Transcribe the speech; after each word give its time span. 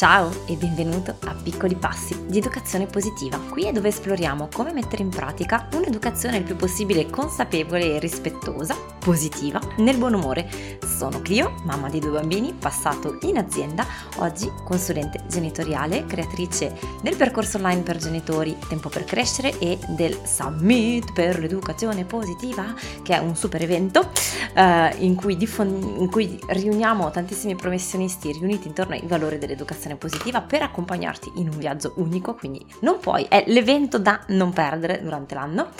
Ciao 0.00 0.30
e 0.46 0.56
benvenuto 0.56 1.14
a 1.26 1.34
Piccoli 1.34 1.74
Passi 1.74 2.24
di 2.26 2.38
Educazione 2.38 2.86
Positiva. 2.86 3.36
Qui 3.36 3.66
è 3.66 3.70
dove 3.70 3.88
esploriamo 3.88 4.48
come 4.50 4.72
mettere 4.72 5.02
in 5.02 5.10
pratica 5.10 5.68
un'educazione 5.74 6.38
il 6.38 6.42
più 6.42 6.56
possibile 6.56 7.10
consapevole 7.10 7.96
e 7.96 7.98
rispettosa, 7.98 8.74
positiva, 8.98 9.60
nel 9.76 9.98
buon 9.98 10.14
umore. 10.14 10.78
Sono 11.00 11.22
Clio, 11.22 11.54
mamma 11.62 11.88
di 11.88 11.98
due 11.98 12.10
bambini, 12.10 12.52
passato 12.52 13.16
in 13.22 13.38
azienda, 13.38 13.86
oggi 14.18 14.52
consulente 14.62 15.22
genitoriale, 15.28 16.04
creatrice 16.04 16.78
del 17.00 17.16
percorso 17.16 17.56
online 17.56 17.80
per 17.80 17.96
genitori 17.96 18.54
Tempo 18.68 18.90
per 18.90 19.04
Crescere 19.04 19.58
e 19.60 19.78
del 19.96 20.20
Summit 20.26 21.14
per 21.14 21.38
l'Educazione 21.38 22.04
Positiva, 22.04 22.74
che 23.02 23.14
è 23.14 23.18
un 23.18 23.34
super 23.34 23.62
evento 23.62 24.10
eh, 24.52 24.94
in, 24.98 25.14
cui 25.14 25.38
diffon- 25.38 25.96
in 26.00 26.10
cui 26.10 26.38
riuniamo 26.48 27.10
tantissimi 27.10 27.56
professionisti 27.56 28.32
riuniti 28.32 28.68
intorno 28.68 28.92
ai 28.92 29.02
valori 29.06 29.38
dell'educazione 29.38 29.96
positiva 29.96 30.42
per 30.42 30.60
accompagnarti 30.60 31.32
in 31.36 31.48
un 31.48 31.56
viaggio 31.56 31.94
unico, 31.96 32.34
quindi 32.34 32.62
non 32.80 33.00
puoi, 33.00 33.24
è 33.26 33.42
l'evento 33.46 33.98
da 33.98 34.20
non 34.26 34.52
perdere 34.52 35.00
durante 35.02 35.34
l'anno. 35.34 35.70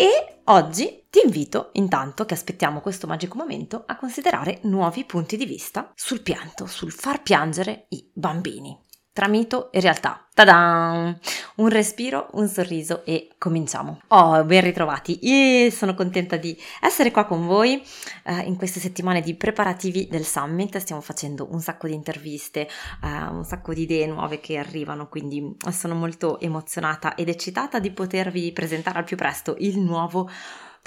E 0.00 0.42
oggi 0.44 1.06
ti 1.10 1.22
invito, 1.24 1.70
intanto 1.72 2.24
che 2.24 2.34
aspettiamo 2.34 2.80
questo 2.80 3.08
magico 3.08 3.36
momento, 3.36 3.82
a 3.84 3.96
considerare 3.96 4.60
nuovi 4.62 5.04
punti 5.04 5.36
di 5.36 5.44
vista 5.44 5.90
sul 5.96 6.22
pianto, 6.22 6.66
sul 6.66 6.92
far 6.92 7.20
piangere 7.20 7.86
i 7.88 8.08
bambini 8.14 8.78
tra 9.18 9.26
mito 9.26 9.72
e 9.72 9.80
realtà. 9.80 10.24
Ta-da! 10.32 11.12
Un 11.56 11.68
respiro, 11.68 12.28
un 12.34 12.46
sorriso 12.46 13.04
e 13.04 13.30
cominciamo. 13.36 14.02
Oh, 14.06 14.44
ben 14.44 14.62
ritrovati. 14.62 15.18
Io 15.22 15.68
sono 15.72 15.96
contenta 15.96 16.36
di 16.36 16.56
essere 16.80 17.10
qua 17.10 17.24
con 17.24 17.44
voi 17.44 17.82
eh, 18.22 18.42
in 18.42 18.54
queste 18.54 18.78
settimane 18.78 19.20
di 19.20 19.34
preparativi 19.34 20.06
del 20.08 20.24
summit. 20.24 20.76
Stiamo 20.76 21.00
facendo 21.00 21.48
un 21.50 21.58
sacco 21.58 21.88
di 21.88 21.94
interviste, 21.94 22.68
eh, 23.02 23.08
un 23.08 23.42
sacco 23.42 23.74
di 23.74 23.82
idee 23.82 24.06
nuove 24.06 24.38
che 24.38 24.56
arrivano, 24.56 25.08
quindi 25.08 25.56
sono 25.72 25.96
molto 25.96 26.38
emozionata 26.38 27.16
ed 27.16 27.28
eccitata 27.28 27.80
di 27.80 27.90
potervi 27.90 28.52
presentare 28.52 28.98
al 28.98 29.04
più 29.04 29.16
presto 29.16 29.56
il 29.58 29.80
nuovo 29.80 30.30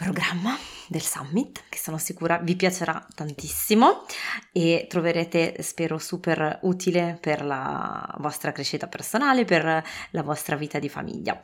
programma 0.01 0.57
del 0.87 1.03
summit 1.03 1.65
che 1.69 1.77
sono 1.77 1.99
sicura 1.99 2.39
vi 2.39 2.55
piacerà 2.55 3.05
tantissimo 3.13 4.03
e 4.51 4.87
troverete 4.89 5.61
spero 5.61 5.99
super 5.99 6.57
utile 6.63 7.19
per 7.21 7.45
la 7.45 8.15
vostra 8.17 8.51
crescita 8.51 8.87
personale, 8.87 9.45
per 9.45 9.83
la 10.09 10.23
vostra 10.23 10.55
vita 10.55 10.79
di 10.79 10.89
famiglia. 10.89 11.39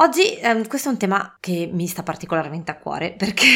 Oggi 0.00 0.34
eh, 0.34 0.66
questo 0.68 0.90
è 0.90 0.92
un 0.92 0.98
tema 0.98 1.38
che 1.40 1.68
mi 1.72 1.86
sta 1.88 2.02
particolarmente 2.02 2.70
a 2.70 2.76
cuore 2.76 3.14
perché 3.18 3.46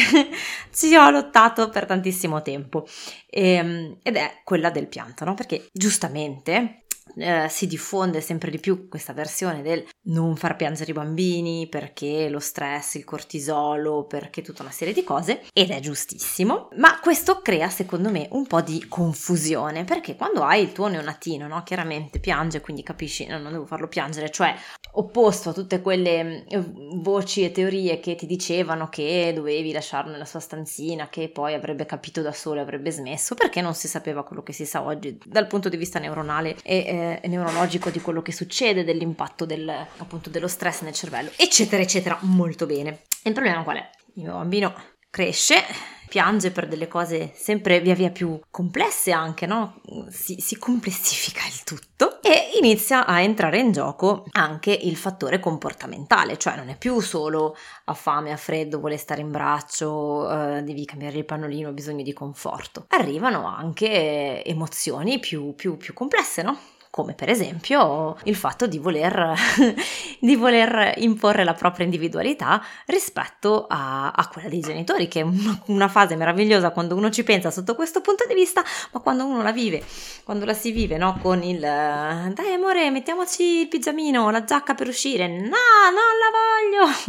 ci 0.73 0.93
ho 0.95 1.09
lottato 1.11 1.69
per 1.69 1.85
tantissimo 1.85 2.41
tempo 2.41 2.85
e, 3.29 3.49
ehm, 3.51 3.97
ed 4.01 4.15
è 4.17 4.41
quella 4.43 4.71
del 4.71 4.87
pianto, 4.87 5.23
no? 5.25 5.35
Perché 5.35 5.69
giustamente 5.71 6.82
eh, 7.15 7.47
si 7.49 7.67
diffonde 7.67 8.21
sempre 8.21 8.49
di 8.49 8.59
più 8.59 8.87
questa 8.87 9.13
versione 9.13 9.61
del 9.61 9.85
non 10.03 10.35
far 10.35 10.55
piangere 10.55 10.91
i 10.91 10.93
bambini 10.93 11.67
perché 11.67 12.29
lo 12.29 12.39
stress, 12.39 12.95
il 12.95 13.03
cortisolo, 13.03 14.05
perché 14.05 14.41
tutta 14.41 14.63
una 14.63 14.71
serie 14.71 14.93
di 14.93 15.03
cose 15.03 15.43
ed 15.53 15.69
è 15.69 15.79
giustissimo, 15.79 16.69
ma 16.77 16.99
questo 16.99 17.41
crea 17.41 17.69
secondo 17.69 18.09
me 18.09 18.27
un 18.31 18.47
po' 18.47 18.61
di 18.61 18.85
confusione 18.87 19.83
perché 19.83 20.15
quando 20.15 20.43
hai 20.43 20.63
il 20.63 20.71
tuo 20.71 20.87
neonatino, 20.87 21.47
no, 21.47 21.63
chiaramente 21.63 22.19
piange, 22.19 22.61
quindi 22.61 22.83
capisci, 22.83 23.25
no, 23.25 23.37
non 23.37 23.51
devo 23.51 23.65
farlo 23.65 23.87
piangere, 23.87 24.31
cioè 24.31 24.55
opposto 24.95 25.49
a 25.49 25.53
tutte 25.53 25.81
quelle 25.81 26.45
eh, 26.45 26.63
voci 26.95 27.43
e 27.43 27.51
teorie 27.51 27.99
che 27.99 28.15
ti 28.15 28.25
dicevano 28.25 28.89
che 28.89 29.31
dovevi 29.33 29.71
lasciarlo 29.71 30.11
nella 30.11 30.25
sua 30.25 30.39
stanzina, 30.39 31.09
che 31.09 31.29
poi 31.29 31.53
avrebbe 31.53 31.85
capito 31.85 32.21
da 32.21 32.31
solo 32.31 32.59
e 32.59 32.63
avrebbe 32.63 32.91
smesso, 32.91 33.35
perché 33.35 33.61
non 33.61 33.73
si 33.73 33.87
sapeva 33.87 34.23
quello 34.23 34.43
che 34.43 34.53
si 34.53 34.65
sa 34.65 34.83
oggi 34.83 35.17
dal 35.25 35.47
punto 35.47 35.69
di 35.69 35.77
vista 35.77 35.99
neuronale 35.99 36.55
e 36.63 36.92
eh, 36.93 37.27
neurologico 37.27 37.89
di 37.89 38.01
quello 38.01 38.21
che 38.21 38.31
succede, 38.31 38.83
dell'impatto 38.83 39.45
del, 39.45 39.69
appunto 39.97 40.29
dello 40.29 40.47
stress 40.47 40.81
nel 40.81 40.93
cervello, 40.93 41.31
eccetera, 41.35 41.81
eccetera, 41.81 42.17
molto 42.21 42.65
bene. 42.65 43.01
E 43.23 43.29
il 43.29 43.33
problema 43.33 43.63
qual 43.63 43.77
è? 43.77 43.89
Il 44.15 44.23
mio 44.23 44.33
bambino 44.33 44.73
cresce, 45.09 45.63
piange 46.09 46.51
per 46.51 46.67
delle 46.67 46.87
cose 46.87 47.31
sempre 47.35 47.79
via 47.79 47.93
via 47.93 48.09
più 48.09 48.39
complesse 48.49 49.11
anche, 49.11 49.45
no? 49.45 49.79
Si, 50.09 50.37
si, 50.39 50.57
complessifica 50.57 51.41
il 51.45 51.63
tutto 51.63 52.19
e 52.21 52.51
inizia 52.59 53.05
a 53.05 53.21
entrare 53.21 53.59
in 53.59 53.71
gioco 53.71 54.25
anche 54.31 54.71
il 54.71 54.95
fattore 54.95 55.39
comportamentale, 55.39 56.37
cioè 56.37 56.55
non 56.55 56.69
è 56.69 56.77
più 56.77 56.99
solo 56.99 57.55
ha 57.85 57.93
fame, 57.93 58.31
ha 58.31 58.37
freddo, 58.37 58.79
vuole 58.79 58.97
stare 58.97 59.21
in 59.21 59.29
braccio, 59.29 60.29
eh, 60.29 60.63
devi 60.63 60.85
cambiare 60.85 61.17
il 61.17 61.25
pannolino, 61.25 61.69
ha 61.69 61.73
bisogno 61.73 62.03
di 62.03 62.13
conforto. 62.13 62.85
Arrivano 62.89 63.45
anche 63.45 64.43
emozioni 64.43 65.19
più, 65.19 65.53
più, 65.53 65.77
più 65.77 65.93
complesse, 65.93 66.41
no? 66.41 66.57
Come 66.93 67.15
per 67.15 67.27
esempio 67.27 68.15
il 68.25 68.35
fatto 68.35 68.67
di 68.67 68.77
voler, 68.77 69.33
di 70.21 70.35
voler 70.35 70.93
imporre 70.97 71.43
la 71.43 71.55
propria 71.55 71.85
individualità 71.85 72.63
rispetto 72.85 73.65
a, 73.67 74.11
a 74.11 74.27
quella 74.27 74.47
dei 74.47 74.59
genitori, 74.59 75.07
che 75.07 75.21
è 75.21 75.25
una, 75.65 75.87
fase 75.87 76.15
meravigliosa 76.15 76.69
quando 76.69 76.95
uno 76.95 77.09
ci 77.09 77.23
pensa 77.23 77.49
sotto 77.49 77.73
questo 77.73 78.01
punto 78.01 78.25
di 78.27 78.35
vista, 78.35 78.63
ma 78.91 78.99
quando 78.99 79.25
uno 79.25 79.41
la 79.41 79.51
vive, 79.51 79.83
quando 80.23 80.45
la 80.45 80.53
si 80.53 80.69
vive 80.69 80.97
no? 80.97 81.17
con 81.19 81.41
il 81.41 81.59
dai 81.59 82.53
amore 82.53 82.91
mettiamoci 82.91 83.61
il 83.61 83.67
pigiamino, 83.69 84.29
la 84.29 84.43
giacca 84.43 84.75
per 84.75 84.87
uscire, 84.87 85.27
no 85.27 85.39
non 85.39 85.49
la 85.49 86.29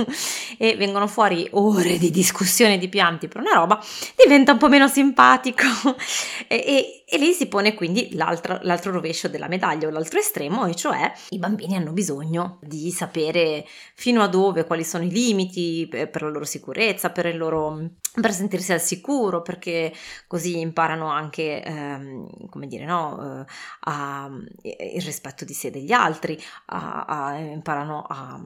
voglio 0.06 0.14
e 0.56 0.76
vengono 0.76 1.06
fuori 1.06 1.46
ore 1.50 1.98
di 1.98 2.10
discussione 2.10 2.78
di 2.78 2.88
pianti 2.88 3.28
per 3.28 3.42
una 3.42 3.52
roba, 3.52 3.78
diventa 4.16 4.52
un 4.52 4.58
po' 4.58 4.70
meno 4.70 4.88
simpatico 4.88 5.66
e, 6.48 6.56
e 6.56 7.03
e 7.06 7.19
lì 7.19 7.32
si 7.32 7.47
pone 7.47 7.75
quindi 7.75 8.15
l'altro, 8.15 8.59
l'altro 8.62 8.91
rovescio 8.92 9.28
della 9.28 9.48
medaglia 9.48 9.88
o 9.88 9.91
l'altro 9.91 10.19
estremo, 10.19 10.66
e 10.66 10.75
cioè 10.75 11.12
i 11.31 11.38
bambini 11.38 11.76
hanno 11.76 11.92
bisogno 11.92 12.59
di 12.62 12.91
sapere 12.91 13.66
fino 13.94 14.22
a 14.22 14.28
dove, 14.28 14.65
quali 14.65 14.84
sono 14.84 15.04
i 15.04 15.10
limiti 15.10 15.87
per 15.88 16.22
la 16.22 16.31
loro 16.31 16.44
sicurezza, 16.44 17.10
per, 17.10 17.34
loro, 17.37 17.91
per 18.20 18.32
sentirsi 18.32 18.72
al 18.72 18.81
sicuro, 18.81 19.43
perché 19.43 19.93
così 20.26 20.59
imparano 20.59 21.09
anche, 21.09 21.62
ehm, 21.62 22.48
come 22.48 22.66
dire, 22.66 22.84
no, 22.84 23.43
eh, 23.43 23.53
a, 23.81 24.31
il 24.62 25.03
rispetto 25.03 25.44
di 25.44 25.53
sé 25.53 25.70
degli 25.70 25.93
altri, 25.93 26.41
a, 26.66 27.04
a, 27.04 27.37
imparano 27.37 28.04
a 28.09 28.43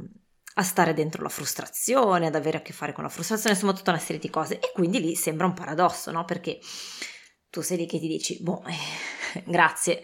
a 0.59 0.63
stare 0.65 0.93
dentro 0.93 1.23
la 1.23 1.29
frustrazione, 1.29 2.27
ad 2.27 2.35
avere 2.35 2.59
a 2.59 2.63
che 2.63 2.73
fare 2.73 2.93
con 2.93 3.05
la 3.05 3.11
frustrazione, 3.11 3.55
insomma 3.55 3.73
tutta 3.73 3.93
una 3.93 4.01
serie 4.01 4.21
di 4.21 4.29
cose. 4.29 4.59
E 4.59 4.73
quindi 4.75 5.01
lì 5.01 5.15
sembra 5.15 5.47
un 5.47 5.55
paradosso, 5.55 6.11
no? 6.11 6.25
Perché 6.25 6.59
tu 7.51 7.61
sei 7.61 7.79
lì 7.79 7.87
che 7.87 7.99
ti 7.99 8.09
dici, 8.09 8.43
boh, 8.43 8.63
eh, 8.67 9.43
grazie, 9.47 10.03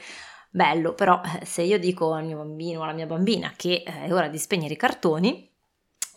bello, 0.51 0.95
però 0.95 1.21
eh, 1.41 1.45
se 1.45 1.63
io 1.63 1.79
dico 1.79 2.13
al 2.13 2.25
mio 2.25 2.39
bambino 2.39 2.81
o 2.81 2.83
alla 2.85 2.93
mia 2.93 3.07
bambina 3.07 3.53
che 3.57 3.83
eh, 3.87 4.05
è 4.05 4.13
ora 4.13 4.29
di 4.29 4.39
spegnere 4.39 4.75
i 4.75 4.79
cartoni 4.79 5.51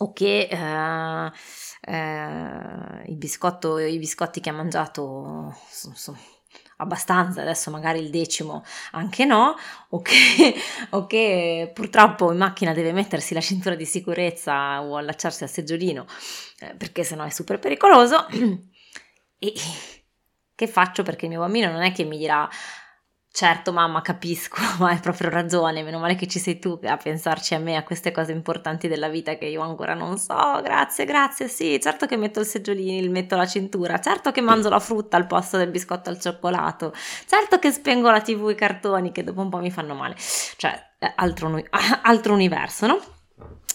o 0.00 0.12
che 0.12 0.48
eh, 0.50 1.32
eh, 1.80 3.02
il 3.06 3.16
biscotto, 3.16 3.78
i 3.78 3.98
biscotti 3.98 4.40
che 4.40 4.50
ha 4.50 4.52
mangiato 4.52 5.54
sono, 5.68 5.94
sono 5.96 6.18
abbastanza, 6.76 7.42
adesso 7.42 7.70
magari 7.70 8.00
il 8.00 8.10
decimo 8.10 8.64
anche 8.92 9.24
no, 9.24 9.54
o 9.90 11.06
che, 11.06 11.70
purtroppo 11.74 12.32
in 12.32 12.38
macchina 12.38 12.72
deve 12.72 12.92
mettersi 12.92 13.34
la 13.34 13.40
cintura 13.40 13.74
di 13.74 13.84
sicurezza 13.84 14.82
o 14.82 14.96
allacciarsi 14.96 15.42
al 15.42 15.50
seggiolino 15.50 16.06
eh, 16.60 16.74
perché 16.76 17.04
sennò 17.04 17.24
è 17.24 17.30
super 17.30 17.58
pericoloso. 17.58 18.26
E 19.40 19.52
che 20.58 20.66
faccio 20.66 21.04
perché 21.04 21.26
il 21.26 21.30
mio 21.30 21.40
bambino 21.40 21.70
non 21.70 21.82
è 21.82 21.92
che 21.92 22.02
mi 22.02 22.18
dirà 22.18 22.48
certo 23.30 23.72
mamma 23.72 24.02
capisco, 24.02 24.56
ma 24.80 24.88
hai 24.88 24.98
proprio 24.98 25.30
ragione, 25.30 25.84
meno 25.84 26.00
male 26.00 26.16
che 26.16 26.26
ci 26.26 26.40
sei 26.40 26.58
tu 26.58 26.80
a 26.82 26.96
pensarci 26.96 27.54
a 27.54 27.60
me, 27.60 27.76
a 27.76 27.84
queste 27.84 28.10
cose 28.10 28.32
importanti 28.32 28.88
della 28.88 29.08
vita 29.08 29.36
che 29.36 29.44
io 29.44 29.60
ancora 29.60 29.94
non 29.94 30.18
so, 30.18 30.60
grazie, 30.60 31.04
grazie, 31.04 31.46
sì, 31.46 31.78
certo 31.80 32.06
che 32.06 32.16
metto 32.16 32.40
il 32.40 32.46
seggiolino, 32.46 33.08
metto 33.08 33.36
la 33.36 33.46
cintura, 33.46 34.00
certo 34.00 34.32
che 34.32 34.40
mangio 34.40 34.68
la 34.68 34.80
frutta 34.80 35.16
al 35.16 35.28
posto 35.28 35.58
del 35.58 35.70
biscotto 35.70 36.10
al 36.10 36.18
cioccolato, 36.18 36.92
certo 37.28 37.60
che 37.60 37.70
spengo 37.70 38.10
la 38.10 38.20
tv 38.20 38.48
e 38.48 38.52
i 38.52 38.56
cartoni 38.56 39.12
che 39.12 39.22
dopo 39.22 39.40
un 39.40 39.50
po' 39.50 39.58
mi 39.58 39.70
fanno 39.70 39.94
male, 39.94 40.16
cioè 40.56 40.76
altro, 41.14 41.54
altro 42.02 42.34
universo, 42.34 42.88
no? 42.88 43.00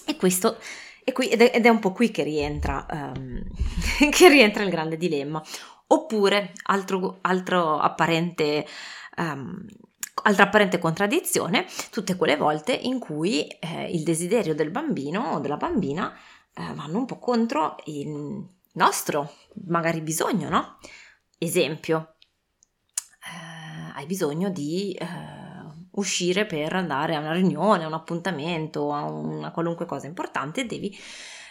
E 0.05 0.17
questo... 0.17 0.57
ed 1.05 1.65
è 1.65 1.69
un 1.69 1.79
po' 1.79 1.93
qui 1.93 2.11
che 2.11 2.23
rientra, 2.23 2.85
um, 2.91 3.41
che 4.11 4.27
rientra 4.27 4.63
il 4.63 4.69
grande 4.69 4.97
dilemma 4.97 5.41
oppure 5.87 6.53
altro, 6.63 7.17
altro 7.21 7.79
apparente, 7.79 8.65
um, 9.17 9.65
altra 10.23 10.43
apparente 10.43 10.79
contraddizione, 10.79 11.65
tutte 11.91 12.15
quelle 12.15 12.37
volte 12.37 12.73
in 12.73 12.99
cui 12.99 13.47
eh, 13.47 13.89
il 13.91 14.03
desiderio 14.03 14.55
del 14.55 14.71
bambino 14.71 15.33
o 15.33 15.39
della 15.39 15.57
bambina 15.57 16.13
eh, 16.53 16.73
vanno 16.73 16.99
un 16.99 17.05
po' 17.05 17.19
contro 17.19 17.75
il 17.85 18.45
nostro 18.73 19.33
magari 19.65 20.01
bisogno, 20.01 20.49
no? 20.49 20.77
Esempio, 21.37 22.15
eh, 22.95 23.91
hai 23.95 24.05
bisogno 24.05 24.49
di 24.49 24.93
eh, 24.93 25.05
uscire 25.91 26.45
per 26.45 26.73
andare 26.73 27.15
a 27.15 27.19
una 27.19 27.33
riunione, 27.33 27.83
a 27.83 27.87
un 27.87 27.93
appuntamento, 27.93 28.93
a 28.93 29.03
una 29.03 29.51
qualunque 29.51 29.85
cosa 29.85 30.07
importante, 30.07 30.65
devi 30.65 30.97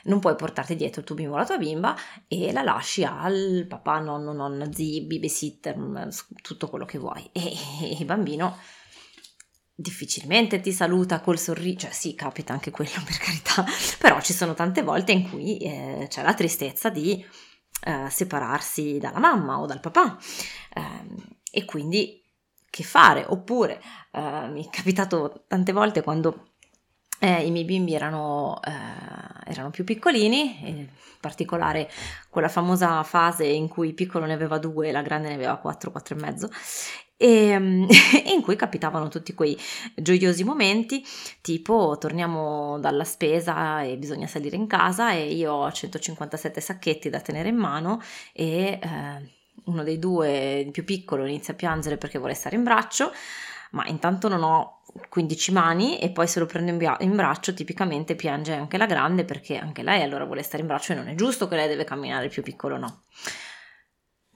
non 0.05 0.21
puoi 0.21 0.35
portarti 0.37 0.77
dietro 0.77 1.01
il 1.01 1.07
tuo 1.07 1.15
bimbo 1.15 1.35
o 1.35 1.39
la 1.39 1.47
tua 1.47 1.59
bimba 1.59 1.97
e 2.27 2.53
la 2.53 2.63
lasci 2.63 3.05
al 3.05 3.67
papà, 3.69 3.99
nonno, 3.99 4.33
nonna, 4.33 4.73
zii, 4.73 5.07
babysitter, 5.07 5.77
mm, 5.77 6.09
tutto 6.43 6.69
quello 6.69 6.85
che 6.85 6.99
vuoi. 6.99 7.29
E, 7.33 7.53
il 7.99 8.05
bambino 8.05 8.57
difficilmente 9.75 10.61
ti 10.61 10.73
saluta 10.73 11.21
col 11.21 11.39
sorriso, 11.39 11.79
cioè 11.81 11.91
sì, 11.93 12.15
capita 12.15 12.53
anche 12.53 12.71
quello 12.71 12.91
per 13.05 13.17
carità, 13.19 13.65
però 13.99 14.21
ci 14.21 14.33
sono 14.33 14.55
tante 14.55 14.83
volte 14.83 15.13
in 15.13 15.29
cui 15.29 15.59
eh, 15.59 16.07
c'è 16.09 16.23
la 16.23 16.35
tristezza 16.35 16.89
di 16.89 17.25
eh, 17.85 18.11
separarsi 18.11 18.99
dalla 18.99 19.19
mamma 19.19 19.59
o 19.59 19.67
dal 19.67 19.81
papà 19.81 20.17
eh, 20.75 21.41
e 21.51 21.65
quindi 21.65 22.21
che 22.71 22.85
fare? 22.85 23.27
Oppure 23.29 23.83
eh, 24.13 24.49
mi 24.49 24.65
è 24.65 24.71
capitato 24.71 25.45
tante 25.47 25.73
volte 25.73 26.03
quando 26.03 26.52
eh, 27.23 27.47
i 27.47 27.53
miei 27.53 27.65
bimbi 27.65 27.95
erano, 27.95 28.61
eh, 28.65 29.51
erano 29.51 29.71
più 29.71 29.85
piccolini, 29.85 30.69
in 30.69 30.89
particolare 31.21 31.89
quella 32.29 32.49
famosa 32.49 33.01
fase 33.05 33.45
in 33.45 33.69
cui 33.69 33.87
il 33.87 33.95
piccolo 33.95 34.27
ne 34.27 34.33
aveva 34.33 34.59
due 34.59 34.89
e 34.89 34.93
la 34.93 35.03
grande 35.03 35.29
ne 35.29 35.35
aveva 35.35 35.57
quattro, 35.57 35.93
quattro 35.93 36.17
e 36.17 36.21
mezzo, 36.21 36.51
e, 37.17 37.29
e, 37.29 37.55
in 38.35 38.43
cui 38.43 38.57
capitavano 38.57 39.07
tutti 39.07 39.35
quei 39.35 39.57
gioiosi 39.95 40.43
momenti, 40.43 41.05
tipo 41.41 41.97
torniamo 41.97 42.81
dalla 42.81 43.05
spesa 43.05 43.83
e 43.83 43.97
bisogna 43.99 44.27
salire 44.27 44.57
in 44.57 44.67
casa 44.67 45.13
e 45.13 45.33
io 45.33 45.53
ho 45.53 45.71
157 45.71 46.61
sacchetti 46.61 47.09
da 47.09 47.21
tenere 47.21 47.51
in 47.51 47.57
mano 47.57 48.03
e 48.33 48.81
eh, 48.83 49.31
uno 49.67 49.85
dei 49.85 50.01
due, 50.01 50.59
il 50.59 50.73
più 50.73 50.83
piccolo, 50.83 51.25
inizia 51.25 51.53
a 51.53 51.57
piangere 51.57 51.99
perché 51.99 52.19
vuole 52.19 52.35
stare 52.35 52.57
in 52.57 52.65
braccio, 52.65 53.13
ma 53.73 53.87
intanto 53.87 54.29
non 54.29 54.43
ho 54.43 54.83
15 55.09 55.53
mani 55.53 55.99
e 55.99 56.11
poi 56.11 56.27
se 56.27 56.39
lo 56.39 56.47
prendo 56.47 56.71
in, 56.71 56.79
bia- 56.79 56.97
in, 57.01 57.15
braccio 57.15 57.55
tipicamente 57.55 58.15
piange 58.15 58.53
anche 58.53 58.77
la 58.77 58.87
grande 58.87 59.25
perché 59.25 59.57
anche 59.59 59.83
lei 59.83 60.03
allora 60.03 60.25
vuole 60.25 60.43
stare 60.43 60.63
in 60.63 60.69
braccio 60.69 60.93
e 60.93 60.97
non 60.97 61.09
è 61.09 61.15
giusto 61.15 61.49
che 61.49 61.57
lei 61.57 61.69
deve 61.69 61.85
camminare, 61.85 62.29
più 62.29 62.43
piccolo 62.43 62.77
no. 62.77 63.05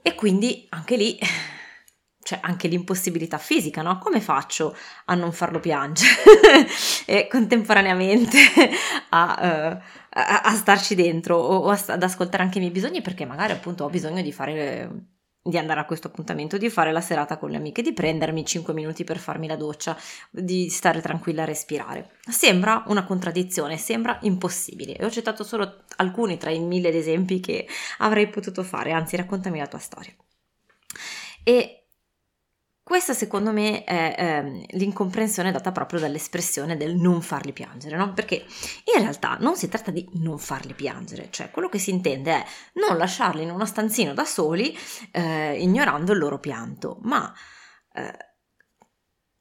E 0.03 0.15
quindi 0.15 0.67
anche 0.71 0.97
lì 0.97 1.19
c'è 2.23 2.39
anche 2.41 2.69
l'impossibilità 2.69 3.39
fisica, 3.39 3.83
no? 3.83 3.99
Come 3.99 4.21
faccio 4.21 4.75
a 5.07 5.15
non 5.15 5.33
farlo 5.33 5.61
piangere 5.61 6.67
e 7.05 7.29
contemporaneamente 7.29 8.39
a, 9.11 9.39
uh, 9.39 9.83
a, 10.11 10.41
a 10.41 10.55
starci 10.55 10.95
dentro 10.95 11.37
o, 11.37 11.57
o 11.59 11.71
a, 11.71 11.85
ad 11.89 12.03
ascoltare 12.03 12.43
anche 12.43 12.57
i 12.57 12.61
miei 12.61 12.73
bisogni 12.73 13.03
perché 13.03 13.27
magari 13.27 13.53
appunto 13.53 13.85
ho 13.85 13.91
bisogno 13.91 14.23
di 14.23 14.33
fare 14.33 15.16
di 15.47 15.59
andare 15.59 15.81
a 15.81 15.85
questo 15.85 16.09
appuntamento, 16.09 16.59
di 16.59 16.69
fare 16.69 16.93
la 16.93 17.01
serata 17.01 17.39
con 17.39 17.51
le 17.51 17.57
amiche, 17.57 17.83
di 17.83 17.93
prendermi 17.93 18.45
5 18.45 18.75
minuti 18.75 19.05
per 19.05 19.19
farmi 19.19 19.47
la 19.47 19.57
doccia, 19.57 19.97
di 20.31 20.69
stare 20.69 21.01
tranquilla 21.01 21.43
a 21.43 21.47
respirare. 21.47 22.17
Sembra 22.29 22.83
una 22.89 23.05
contraddizione, 23.05 23.77
sembra 23.77 24.19
impossibile. 24.23 24.97
E 24.97 25.05
ho 25.05 25.11
citato 25.11 25.45
solo 25.45 25.85
alcuni 25.97 26.37
tra 26.37 26.51
i 26.51 26.59
mille 26.59 26.89
esempi 26.89 27.41
che 27.41 27.67
avrei 27.99 28.29
potuto 28.29 28.63
fare, 28.63 28.93
anzi 28.93 29.17
raccontami 29.17 29.59
la 29.59 29.67
tua 29.67 29.79
storia. 29.79 30.13
E 31.45 31.86
questa 32.87 33.15
secondo 33.15 33.51
me 33.51 33.83
è 33.83 34.15
ehm, 34.17 34.63
l'incomprensione 34.79 35.51
data 35.51 35.73
proprio 35.73 35.99
dall'espressione 35.99 36.77
del 36.77 36.95
non 36.95 37.21
farli 37.21 37.53
piangere, 37.53 37.97
no? 37.97 38.13
Perché 38.13 38.47
in 38.95 39.03
realtà 39.03 39.37
non 39.41 39.57
si 39.57 39.69
tratta 39.69 39.91
di 39.91 40.09
non 40.21 40.39
farli 40.39 40.73
piangere, 40.73 41.27
cioè 41.31 41.51
quello 41.51 41.69
che 41.69 41.81
si 41.81 41.91
intende 41.91 42.31
è 42.31 42.45
non 42.75 42.97
lasciarli 42.97 43.43
in 43.43 43.51
uno 43.51 43.67
stanzino 43.67 44.15
da 44.15 44.25
soli 44.25 44.73
eh, 45.11 45.61
ignorando 45.61 46.13
il 46.13 46.19
loro 46.19 46.39
pianto, 46.39 47.01
ma 47.03 47.35
eh, 47.93 48.17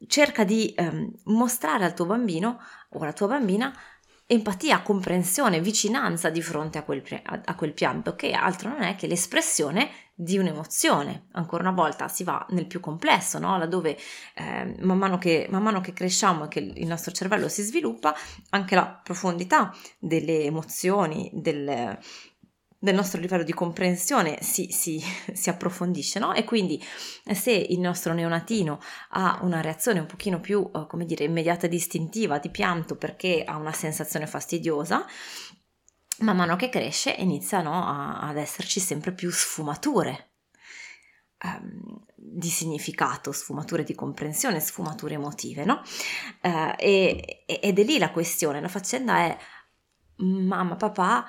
cerca 0.07 0.44
di 0.44 0.74
eh, 0.74 1.12
mostrare 1.25 1.86
al 1.86 1.94
tuo 1.94 2.07
bambino 2.07 2.57
o 2.89 3.00
alla 3.00 3.13
tua 3.13 3.27
bambina 3.27 3.71
empatia, 4.27 4.81
comprensione, 4.81 5.62
vicinanza 5.62 6.30
di 6.30 6.42
fronte 6.42 6.80
a 6.80 6.83
quel, 6.83 7.04
a 7.24 7.56
quel, 7.56 7.74
pianto, 7.74 8.16
che 8.16 8.31
altro 8.31 8.69
non 8.69 8.81
è 8.81 8.95
che 8.95 9.07
l'espressione 9.07 9.89
di 10.16 10.38
un'emozione. 10.38 11.27
Ancora 11.33 11.63
una 11.63 11.72
volta 11.72 12.07
si 12.07 12.24
va 12.24 12.44
nel 12.50 12.66
più 12.66 12.80
complesso, 12.80 13.38
no? 13.38 13.57
laddove 13.57 13.98
eh, 14.33 14.75
man, 14.80 14.98
mano 14.98 15.18
che, 15.18 15.48
man 15.50 15.62
mano 15.62 15.81
che 15.81 15.94
cresciamo 15.94 16.45
e 16.45 16.48
che 16.48 16.60
il 16.60 16.88
nostro 16.88 17.12
cervello 17.12 17.48
si 17.50 17.62
sviluppa, 17.62 18.16
anche 18.50 18.75
la 18.75 19.00
profondità 19.04 19.75
delle 20.00 20.44
emozioni, 20.44 21.30
del, 21.33 21.98
del 22.85 22.95
nostro 22.95 23.19
livello 23.19 23.43
di 23.43 23.53
comprensione 23.53 24.37
si, 24.41 24.71
si, 24.71 25.01
si 25.33 25.49
approfondisce, 25.49 26.19
no? 26.19 26.33
E 26.33 26.45
quindi 26.45 26.81
eh, 27.25 27.33
se 27.33 27.51
il 27.51 27.79
nostro 27.79 28.13
neonatino 28.13 28.79
ha 29.09 29.39
una 29.41 29.59
reazione 29.59 29.99
un 29.99 30.05
pochino 30.05 30.39
più, 30.39 30.69
eh, 30.73 30.85
come 30.87 31.05
dire, 31.05 31.25
immediata 31.25 31.65
e 31.65 31.69
distintiva 31.69 32.37
di 32.37 32.49
pianto 32.49 32.95
perché 32.95 33.43
ha 33.43 33.57
una 33.57 33.73
sensazione 33.73 34.27
fastidiosa, 34.27 35.05
man 36.19 36.37
mano 36.37 36.55
che 36.55 36.69
cresce 36.69 37.13
iniziano 37.17 37.85
ad 37.85 38.37
esserci 38.37 38.79
sempre 38.79 39.11
più 39.11 39.29
sfumature 39.29 40.29
um, 41.43 42.05
di 42.15 42.47
significato, 42.47 43.33
sfumature 43.33 43.83
di 43.83 43.95
comprensione, 43.95 44.61
sfumature 44.61 45.15
emotive, 45.15 45.65
no? 45.65 45.81
Uh, 46.41 46.73
e, 46.77 47.43
ed 47.45 47.79
è 47.79 47.83
lì 47.83 47.97
la 47.97 48.11
questione, 48.11 48.61
la 48.61 48.69
faccenda 48.69 49.17
è 49.17 49.37
mamma, 50.17 50.75
papà, 50.75 51.25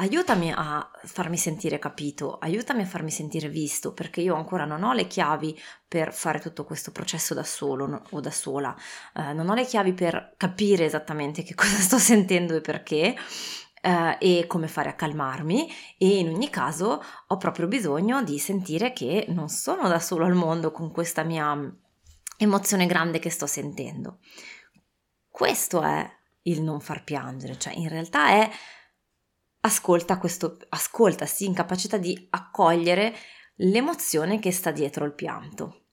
aiutami 0.00 0.52
a 0.54 0.90
farmi 1.04 1.36
sentire 1.36 1.78
capito, 1.78 2.38
aiutami 2.38 2.82
a 2.82 2.86
farmi 2.86 3.10
sentire 3.10 3.48
visto, 3.48 3.92
perché 3.92 4.20
io 4.20 4.34
ancora 4.34 4.64
non 4.64 4.82
ho 4.82 4.92
le 4.92 5.06
chiavi 5.06 5.58
per 5.86 6.12
fare 6.12 6.38
tutto 6.38 6.64
questo 6.64 6.92
processo 6.92 7.34
da 7.34 7.42
solo 7.42 7.86
no, 7.86 8.02
o 8.10 8.20
da 8.20 8.30
sola, 8.30 8.76
eh, 9.14 9.32
non 9.32 9.48
ho 9.48 9.54
le 9.54 9.64
chiavi 9.64 9.92
per 9.94 10.34
capire 10.36 10.84
esattamente 10.84 11.42
che 11.42 11.54
cosa 11.56 11.76
sto 11.76 11.98
sentendo 11.98 12.54
e 12.56 12.60
perché. 12.60 13.16
Eh, 13.80 14.16
e 14.18 14.46
come 14.48 14.66
fare 14.66 14.88
a 14.88 14.94
calmarmi 14.94 15.68
e 15.98 16.18
in 16.18 16.28
ogni 16.30 16.50
caso 16.50 17.00
ho 17.28 17.36
proprio 17.36 17.68
bisogno 17.68 18.24
di 18.24 18.36
sentire 18.40 18.92
che 18.92 19.26
non 19.28 19.48
sono 19.48 19.86
da 19.86 20.00
solo 20.00 20.24
al 20.24 20.34
mondo 20.34 20.72
con 20.72 20.90
questa 20.90 21.22
mia 21.22 21.56
emozione 22.36 22.86
grande 22.86 23.20
che 23.20 23.30
sto 23.30 23.46
sentendo. 23.46 24.18
Questo 25.28 25.80
è 25.82 26.10
il 26.42 26.60
non 26.60 26.80
far 26.80 27.04
piangere, 27.04 27.56
cioè 27.56 27.72
in 27.74 27.88
realtà 27.88 28.30
è 28.30 28.50
ascolta 29.60 30.18
questo, 30.18 30.58
ascolta, 30.70 31.26
sì, 31.26 31.46
incapacità 31.46 31.96
di 31.96 32.26
accogliere 32.30 33.14
l'emozione 33.56 34.38
che 34.38 34.52
sta 34.52 34.70
dietro 34.70 35.04
il 35.04 35.14
pianto. 35.14 35.84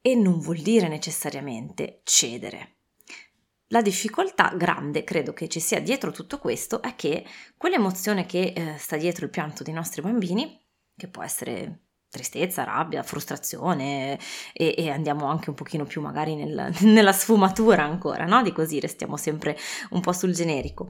E 0.00 0.14
non 0.14 0.38
vuol 0.38 0.58
dire 0.58 0.88
necessariamente 0.88 2.00
cedere. 2.04 2.74
La 3.70 3.82
difficoltà 3.82 4.54
grande, 4.56 5.02
credo 5.02 5.32
che 5.32 5.48
ci 5.48 5.58
sia 5.58 5.80
dietro 5.80 6.12
tutto 6.12 6.38
questo, 6.38 6.80
è 6.80 6.94
che 6.94 7.24
quell'emozione 7.56 8.24
che 8.24 8.52
eh, 8.54 8.76
sta 8.78 8.96
dietro 8.96 9.24
il 9.24 9.30
pianto 9.30 9.64
dei 9.64 9.74
nostri 9.74 10.02
bambini, 10.02 10.64
che 10.96 11.08
può 11.08 11.24
essere 11.24 11.86
tristezza, 12.08 12.62
rabbia, 12.62 13.02
frustrazione 13.02 14.18
e, 14.52 14.74
e, 14.78 14.90
andiamo 14.90 15.26
anche 15.26 15.50
un 15.50 15.56
pochino 15.56 15.84
più 15.84 16.00
magari 16.00 16.36
nel, 16.36 16.72
nella 16.82 17.12
sfumatura 17.12 17.82
ancora, 17.82 18.24
no? 18.24 18.42
Di 18.42 18.52
così 18.52 18.78
restiamo 18.78 19.16
sempre 19.16 19.56
un 19.90 20.00
po' 20.00 20.12
sul 20.12 20.32
generico. 20.32 20.88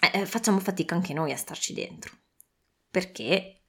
Eh, 0.00 0.20
eh, 0.20 0.26
facciamo 0.26 0.58
fatica 0.60 0.94
anche 0.94 1.12
noi 1.12 1.32
a 1.32 1.36
starci 1.36 1.74
dentro, 1.74 2.12
perché 2.90 3.60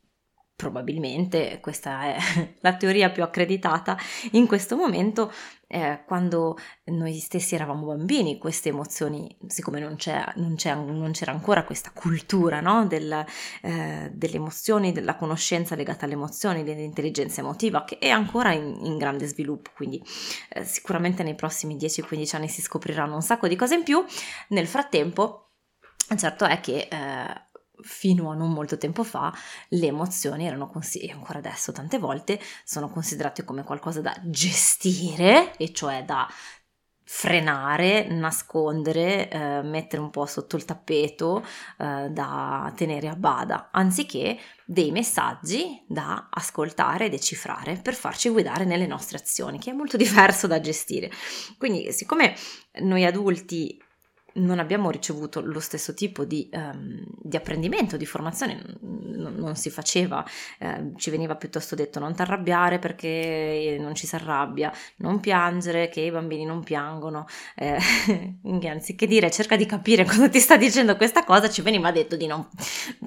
probabilmente 0.61 1.59
questa 1.59 2.03
è 2.03 2.17
la 2.61 2.75
teoria 2.75 3.09
più 3.09 3.23
accreditata 3.23 3.97
in 4.33 4.45
questo 4.45 4.75
momento 4.75 5.33
eh, 5.65 6.03
quando 6.05 6.55
noi 6.85 7.17
stessi 7.17 7.55
eravamo 7.55 7.87
bambini 7.87 8.37
queste 8.37 8.69
emozioni 8.69 9.35
siccome 9.47 9.79
non, 9.79 9.95
non, 10.35 10.55
non 10.99 11.11
c'era 11.13 11.31
ancora 11.31 11.63
questa 11.63 11.89
cultura 11.91 12.61
no? 12.61 12.85
Del, 12.85 13.25
eh, 13.63 14.11
delle 14.13 14.35
emozioni 14.35 14.91
della 14.91 15.15
conoscenza 15.15 15.73
legata 15.73 16.05
alle 16.05 16.13
emozioni 16.13 16.63
dell'intelligenza 16.63 17.41
emotiva 17.41 17.83
che 17.83 17.97
è 17.97 18.09
ancora 18.09 18.53
in, 18.53 18.77
in 18.83 18.97
grande 18.97 19.25
sviluppo 19.25 19.71
quindi 19.73 19.99
eh, 20.49 20.63
sicuramente 20.63 21.23
nei 21.23 21.33
prossimi 21.33 21.75
10-15 21.75 22.35
anni 22.35 22.47
si 22.47 22.61
scopriranno 22.61 23.15
un 23.15 23.23
sacco 23.23 23.47
di 23.47 23.55
cose 23.55 23.75
in 23.75 23.83
più 23.83 24.03
nel 24.49 24.67
frattempo 24.67 25.50
Certo 26.17 26.45
è 26.45 26.59
che 26.59 26.87
eh, 26.89 27.41
fino 27.83 28.31
a 28.31 28.35
non 28.35 28.51
molto 28.51 28.77
tempo 28.77 29.03
fa 29.03 29.33
le 29.69 29.87
emozioni 29.87 30.45
erano 30.45 30.67
considerate, 30.67 31.17
ancora 31.17 31.39
adesso 31.39 31.71
tante 31.71 31.97
volte, 31.97 32.39
sono 32.63 32.89
considerate 32.89 33.43
come 33.43 33.63
qualcosa 33.63 34.01
da 34.01 34.15
gestire, 34.23 35.55
e 35.57 35.73
cioè 35.73 36.03
da 36.03 36.27
frenare, 37.03 38.07
nascondere, 38.07 39.29
eh, 39.29 39.61
mettere 39.63 40.01
un 40.01 40.11
po' 40.11 40.25
sotto 40.25 40.55
il 40.55 40.63
tappeto, 40.63 41.43
eh, 41.77 42.07
da 42.09 42.71
tenere 42.73 43.09
a 43.09 43.15
bada, 43.15 43.69
anziché 43.71 44.39
dei 44.65 44.91
messaggi 44.91 45.83
da 45.87 46.29
ascoltare 46.29 47.05
e 47.05 47.09
decifrare 47.09 47.79
per 47.81 47.95
farci 47.95 48.29
guidare 48.29 48.63
nelle 48.63 48.87
nostre 48.87 49.17
azioni, 49.17 49.59
che 49.59 49.71
è 49.71 49.73
molto 49.73 49.97
diverso 49.97 50.47
da 50.47 50.61
gestire. 50.61 51.11
Quindi, 51.57 51.91
siccome 51.91 52.33
noi 52.79 53.03
adulti 53.03 53.77
non 54.33 54.59
abbiamo 54.59 54.89
ricevuto 54.89 55.41
lo 55.41 55.59
stesso 55.59 55.93
tipo 55.93 56.23
di, 56.25 56.49
um, 56.53 57.03
di 57.17 57.35
apprendimento, 57.35 57.97
di 57.97 58.05
formazione, 58.05 58.61
non, 58.81 59.35
non 59.35 59.55
si 59.55 59.69
faceva, 59.69 60.25
eh, 60.59 60.91
ci 60.95 61.09
veniva 61.09 61.35
piuttosto 61.35 61.75
detto 61.75 61.99
non 61.99 62.13
ti 62.15 62.21
arrabbiare 62.21 62.79
perché 62.79 63.77
non 63.79 63.95
ci 63.95 64.07
si 64.07 64.15
arrabbia, 64.15 64.71
non 64.97 65.19
piangere 65.19 65.89
che 65.89 66.01
i 66.01 66.11
bambini 66.11 66.45
non 66.45 66.63
piangono, 66.63 67.25
eh, 67.55 67.77
anziché 68.69 69.07
dire 69.07 69.29
cerca 69.31 69.55
di 69.55 69.65
capire 69.65 70.05
cosa 70.05 70.29
ti 70.29 70.39
sta 70.39 70.57
dicendo 70.57 70.95
questa 70.95 71.23
cosa, 71.23 71.49
ci 71.49 71.61
veniva 71.61 71.91
detto 71.91 72.15
di 72.15 72.27
non, 72.27 72.47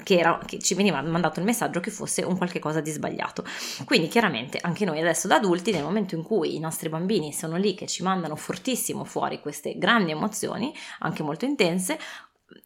che, 0.02 0.18
era, 0.18 0.38
che 0.44 0.58
ci 0.58 0.74
veniva 0.74 1.00
mandato 1.02 1.40
il 1.40 1.46
messaggio 1.46 1.80
che 1.80 1.90
fosse 1.90 2.22
un 2.22 2.36
qualche 2.36 2.58
cosa 2.58 2.80
di 2.80 2.90
sbagliato. 2.90 3.44
Quindi 3.84 4.08
chiaramente 4.08 4.58
anche 4.60 4.84
noi 4.84 5.00
adesso 5.00 5.28
da 5.28 5.36
adulti, 5.36 5.72
nel 5.72 5.82
momento 5.82 6.14
in 6.14 6.22
cui 6.22 6.56
i 6.56 6.58
nostri 6.58 6.88
bambini 6.88 7.32
sono 7.32 7.56
lì 7.56 7.74
che 7.74 7.86
ci 7.86 8.02
mandano 8.02 8.36
fortissimo 8.36 9.04
fuori 9.04 9.40
queste 9.40 9.76
grandi 9.78 10.10
emozioni, 10.10 10.72
anche 11.00 11.13
molto 11.22 11.44
intense, 11.44 11.98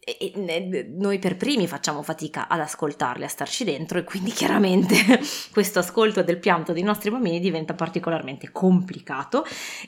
e, 0.00 0.84
noi 0.96 1.18
per 1.18 1.36
primi 1.36 1.66
facciamo 1.66 2.02
fatica 2.02 2.48
ad 2.48 2.60
ascoltarle, 2.60 3.24
a 3.24 3.28
starci 3.28 3.64
dentro 3.64 3.98
e 3.98 4.04
quindi 4.04 4.30
chiaramente 4.30 4.96
questo 5.52 5.78
ascolto 5.78 6.22
del 6.22 6.38
pianto 6.38 6.72
dei 6.72 6.82
nostri 6.82 7.10
bambini 7.10 7.40
diventa 7.40 7.74
particolarmente 7.74 8.50
complicato 8.50 9.44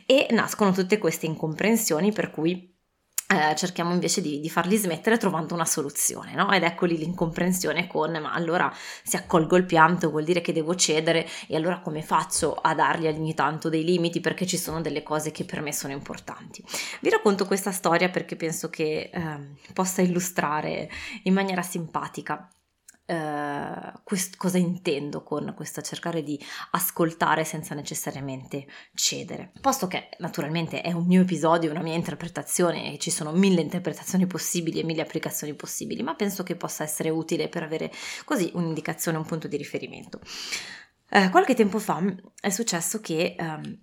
e 0.06 0.26
nascono 0.30 0.72
tutte 0.72 0.98
queste 0.98 1.26
incomprensioni 1.26 2.12
per 2.12 2.30
cui 2.30 2.78
eh, 3.30 3.54
cerchiamo 3.54 3.92
invece 3.92 4.20
di, 4.20 4.40
di, 4.40 4.50
farli 4.50 4.76
smettere 4.76 5.16
trovando 5.16 5.54
una 5.54 5.64
soluzione, 5.64 6.34
no? 6.34 6.50
Ed 6.50 6.64
ecco 6.64 6.84
lì 6.84 6.98
l'incomprensione 6.98 7.86
con, 7.86 8.10
ma 8.20 8.32
allora 8.32 8.72
se 9.04 9.18
accolgo 9.18 9.56
il 9.56 9.66
pianto 9.66 10.10
vuol 10.10 10.24
dire 10.24 10.40
che 10.40 10.52
devo 10.52 10.74
cedere 10.74 11.28
e 11.46 11.54
allora 11.54 11.78
come 11.78 12.02
faccio 12.02 12.54
a 12.54 12.74
dargli 12.74 13.06
ogni 13.06 13.32
tanto 13.34 13.68
dei 13.68 13.84
limiti 13.84 14.18
perché 14.18 14.46
ci 14.46 14.56
sono 14.56 14.80
delle 14.80 15.04
cose 15.04 15.30
che 15.30 15.44
per 15.44 15.60
me 15.60 15.72
sono 15.72 15.92
importanti. 15.92 16.64
Vi 17.00 17.08
racconto 17.08 17.46
questa 17.46 17.70
storia 17.70 18.08
perché 18.08 18.34
penso 18.34 18.68
che 18.68 19.10
eh, 19.12 19.38
possa 19.72 20.02
illustrare 20.02 20.90
in 21.22 21.32
maniera 21.32 21.62
simpatica 21.62 22.48
Uh, 23.10 24.02
quest- 24.04 24.36
cosa 24.36 24.58
intendo 24.58 25.24
con 25.24 25.52
questo 25.56 25.80
cercare 25.80 26.22
di 26.22 26.40
ascoltare 26.70 27.42
senza 27.42 27.74
necessariamente 27.74 28.68
cedere. 28.94 29.50
Posto 29.60 29.88
che 29.88 30.10
naturalmente 30.18 30.80
è 30.80 30.92
un 30.92 31.06
mio 31.06 31.22
episodio, 31.22 31.72
una 31.72 31.82
mia 31.82 31.96
interpretazione 31.96 32.92
e 32.92 32.98
ci 32.98 33.10
sono 33.10 33.32
mille 33.32 33.62
interpretazioni 33.62 34.28
possibili 34.28 34.78
e 34.78 34.84
mille 34.84 35.02
applicazioni 35.02 35.54
possibili, 35.54 36.04
ma 36.04 36.14
penso 36.14 36.44
che 36.44 36.54
possa 36.54 36.84
essere 36.84 37.10
utile 37.10 37.48
per 37.48 37.64
avere 37.64 37.90
così 38.24 38.48
un'indicazione, 38.54 39.18
un 39.18 39.26
punto 39.26 39.48
di 39.48 39.56
riferimento. 39.56 40.20
Uh, 41.10 41.30
qualche 41.30 41.54
tempo 41.54 41.80
fa 41.80 42.00
è 42.40 42.50
successo 42.50 43.00
che 43.00 43.34
um, 43.40 43.76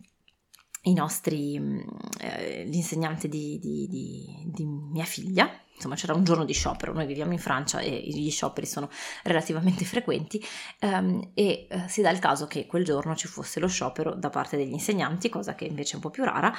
i 0.84 0.93
nostri, 0.93 1.60
mm, 1.60 1.79
eh, 2.19 2.63
l'insegnante 2.63 3.27
di, 3.27 3.60
di, 3.60 3.88
di, 3.89 4.51
di, 4.53 4.65
mia 4.65 5.03
figlia, 5.03 5.50
insomma 5.77 5.96
c'era 5.96 6.13
un 6.13 6.24
giorno 6.24 6.43
di 6.43 6.53
sciopero, 6.53 6.91
noi 6.91 7.05
viviamo 7.05 7.31
in 7.31 7.39
Francia 7.39 7.79
e 7.79 8.01
gli 8.05 8.29
scioperi 8.29 8.65
sono 8.65 8.89
relativamente 9.24 9.86
frequenti 9.86 10.43
ehm, 10.79 11.31
e 11.34 11.67
eh, 11.69 11.88
si 11.88 12.01
dà 12.01 12.10
il 12.10 12.19
caso 12.19 12.48
che 12.48 12.65
quel 12.65 12.84
giorno 12.84 13.15
ci 13.15 13.27
fosse 13.27 13.60
lo 13.60 13.67
sciopero 13.67 14.13
da 14.13 14.29
parte 14.29 14.57
degli 14.57 14.74
insegnanti, 14.74 15.29
cosa 15.29 15.55
che 15.55 15.65
invece 15.65 15.93
è 15.93 15.96
un 15.96 16.01
po' 16.01 16.10
più 16.10 16.24
rara 16.24 16.53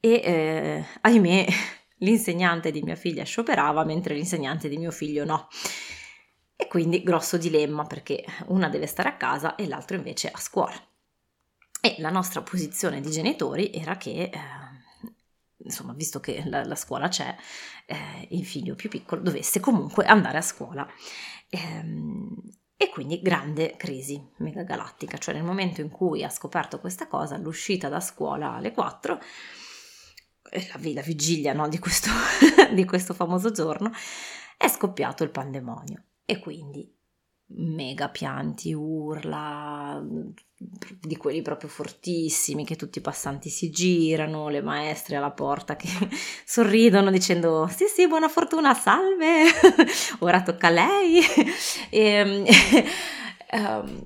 e 0.00 0.20
eh, 0.22 0.84
ahimè 1.00 1.46
l'insegnante 1.98 2.70
di 2.70 2.82
mia 2.82 2.96
figlia 2.96 3.24
scioperava 3.24 3.84
mentre 3.84 4.14
l'insegnante 4.14 4.68
di 4.68 4.76
mio 4.76 4.90
figlio 4.90 5.24
no. 5.24 5.48
E 6.56 6.68
quindi 6.68 7.02
grosso 7.02 7.36
dilemma 7.36 7.84
perché 7.84 8.24
una 8.46 8.68
deve 8.68 8.86
stare 8.86 9.08
a 9.08 9.16
casa 9.16 9.56
e 9.56 9.66
l'altro 9.66 9.96
invece 9.96 10.30
a 10.30 10.38
scuola. 10.38 10.74
E 11.80 11.96
la 11.98 12.10
nostra 12.10 12.40
posizione 12.40 13.00
di 13.00 13.10
genitori 13.10 13.70
era 13.72 13.96
che, 13.96 14.30
eh, 14.32 14.40
insomma, 15.64 15.92
visto 15.92 16.20
che 16.20 16.42
la, 16.46 16.64
la 16.64 16.76
scuola 16.76 17.08
c'è, 17.08 17.34
eh, 17.86 18.28
il 18.30 18.46
figlio 18.46 18.74
più 18.74 18.88
piccolo 18.88 19.20
dovesse 19.20 19.60
comunque 19.60 20.04
andare 20.04 20.38
a 20.38 20.42
scuola. 20.42 20.86
Ehm, 21.50 22.34
e 22.76 22.90
quindi 22.90 23.20
grande 23.20 23.76
crisi 23.76 24.20
megagalattica, 24.38 25.16
cioè 25.18 25.34
nel 25.34 25.44
momento 25.44 25.80
in 25.80 25.90
cui 25.90 26.24
ha 26.24 26.28
scoperto 26.28 26.80
questa 26.80 27.06
cosa, 27.06 27.38
l'uscita 27.38 27.88
da 27.88 28.00
scuola 28.00 28.54
alle 28.54 28.72
4, 28.72 29.18
la, 30.50 30.92
la 30.92 31.02
vigilia 31.02 31.52
no, 31.52 31.68
di, 31.68 31.78
questo, 31.78 32.10
di 32.74 32.84
questo 32.84 33.14
famoso 33.14 33.50
giorno, 33.52 33.90
è 34.56 34.68
scoppiato 34.68 35.22
il 35.22 35.30
pandemonio. 35.30 36.04
E 36.24 36.38
quindi 36.38 36.93
mega 37.56 38.08
pianti, 38.08 38.72
urla, 38.72 40.02
di 41.00 41.16
quelli 41.16 41.42
proprio 41.42 41.68
fortissimi 41.68 42.64
che 42.64 42.76
tutti 42.76 42.98
i 42.98 43.02
passanti 43.02 43.50
si 43.50 43.70
girano, 43.70 44.48
le 44.48 44.62
maestre 44.62 45.16
alla 45.16 45.30
porta 45.30 45.76
che 45.76 45.88
sorridono 46.44 47.10
dicendo 47.10 47.68
sì 47.68 47.86
sì 47.86 48.06
buona 48.08 48.28
fortuna, 48.28 48.74
salve, 48.74 49.44
ora 50.20 50.42
tocca 50.42 50.68
a 50.68 50.70
lei. 50.70 51.20
e, 51.90 52.44
um, 53.52 54.02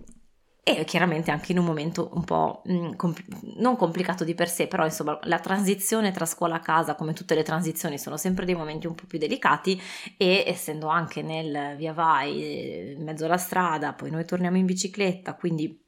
e 0.77 0.85
chiaramente 0.85 1.31
anche 1.31 1.53
in 1.53 1.59
un 1.59 1.65
momento 1.65 2.11
un 2.13 2.25
po' 2.25 2.63
mm, 2.71 2.93
compl- 2.95 3.25
non 3.57 3.77
complicato 3.77 4.25
di 4.25 4.35
per 4.35 4.49
sé, 4.49 4.67
però 4.67 4.85
insomma 4.85 5.19
la 5.23 5.39
transizione 5.39 6.13
tra 6.13 6.27
scuola 6.27 6.57
a 6.57 6.61
casa, 6.61 6.95
come 6.95 7.13
tutte 7.13 7.35
le 7.35 7.43
transizioni, 7.43 7.99
sono 7.99 8.17
sempre 8.17 8.45
dei 8.45 8.55
momenti 8.55 8.87
un 8.87 8.95
po' 8.95 9.05
più 9.07 9.19
delicati 9.19 9.81
e 10.17 10.45
essendo 10.47 10.89
anche 10.89 11.23
nel 11.23 11.77
via 11.77 11.93
vai, 11.93 12.93
in 12.97 13.03
mezzo 13.03 13.25
alla 13.25 13.39
strada, 13.39 13.93
poi 13.93 14.11
noi 14.11 14.25
torniamo 14.25 14.57
in 14.57 14.67
bicicletta, 14.67 15.35
quindi 15.35 15.87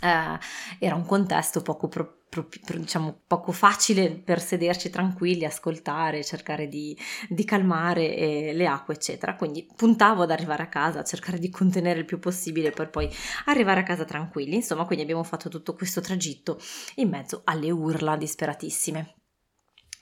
eh, 0.00 0.38
era 0.78 0.94
un 0.94 1.04
contesto 1.04 1.62
poco, 1.62 1.88
pro, 1.88 2.24
pro, 2.28 2.48
pro, 2.64 2.78
diciamo, 2.78 3.22
poco 3.26 3.52
facile 3.52 4.10
per 4.10 4.40
sederci 4.40 4.90
tranquilli, 4.90 5.44
ascoltare, 5.44 6.24
cercare 6.24 6.68
di, 6.68 6.96
di 7.28 7.44
calmare 7.44 8.16
eh, 8.16 8.52
le 8.52 8.66
acque, 8.66 8.94
eccetera. 8.94 9.36
Quindi 9.36 9.66
puntavo 9.74 10.22
ad 10.22 10.30
arrivare 10.30 10.62
a 10.62 10.68
casa, 10.68 11.00
a 11.00 11.04
cercare 11.04 11.38
di 11.38 11.50
contenere 11.50 12.00
il 12.00 12.04
più 12.04 12.18
possibile 12.18 12.70
per 12.70 12.90
poi 12.90 13.08
arrivare 13.46 13.80
a 13.80 13.84
casa 13.84 14.04
tranquilli. 14.04 14.56
Insomma, 14.56 14.84
quindi 14.84 15.04
abbiamo 15.04 15.24
fatto 15.24 15.48
tutto 15.48 15.74
questo 15.74 16.00
tragitto 16.00 16.60
in 16.96 17.08
mezzo 17.08 17.42
alle 17.44 17.70
urla 17.70 18.16
disperatissime. 18.16 19.14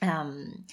Um, 0.01 0.65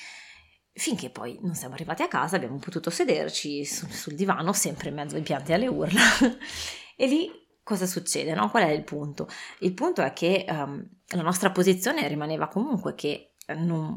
Finché 0.72 1.10
poi 1.10 1.36
non 1.42 1.54
siamo 1.54 1.74
arrivati 1.74 2.02
a 2.02 2.08
casa, 2.08 2.36
abbiamo 2.36 2.58
potuto 2.58 2.90
sederci 2.90 3.66
sul, 3.66 3.90
sul 3.90 4.14
divano, 4.14 4.52
sempre 4.52 4.88
in 4.88 4.94
mezzo 4.94 5.16
ai 5.16 5.22
pianti 5.22 5.50
e 5.50 5.54
alle 5.54 5.66
urla, 5.66 6.00
e 6.96 7.06
lì 7.06 7.30
cosa 7.70 7.86
succede? 7.86 8.34
No? 8.34 8.50
Qual 8.50 8.64
è 8.64 8.70
il 8.70 8.82
punto? 8.82 9.28
Il 9.60 9.74
punto 9.74 10.02
è 10.02 10.12
che 10.12 10.44
um, 10.48 10.84
la 11.06 11.22
nostra 11.22 11.52
posizione 11.52 12.08
rimaneva 12.08 12.48
comunque 12.48 12.96
che 12.96 13.34
non, 13.58 13.96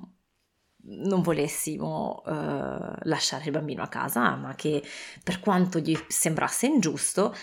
non 0.83 1.21
volessimo 1.23 2.21
uh, 2.23 2.93
lasciare 3.01 3.45
il 3.45 3.51
bambino 3.51 3.81
a 3.81 3.87
casa, 3.87 4.35
ma 4.35 4.53
che 4.53 4.83
per 5.23 5.39
quanto 5.39 5.79
gli 5.79 5.97
sembrasse 6.07 6.67
ingiusto, 6.67 7.35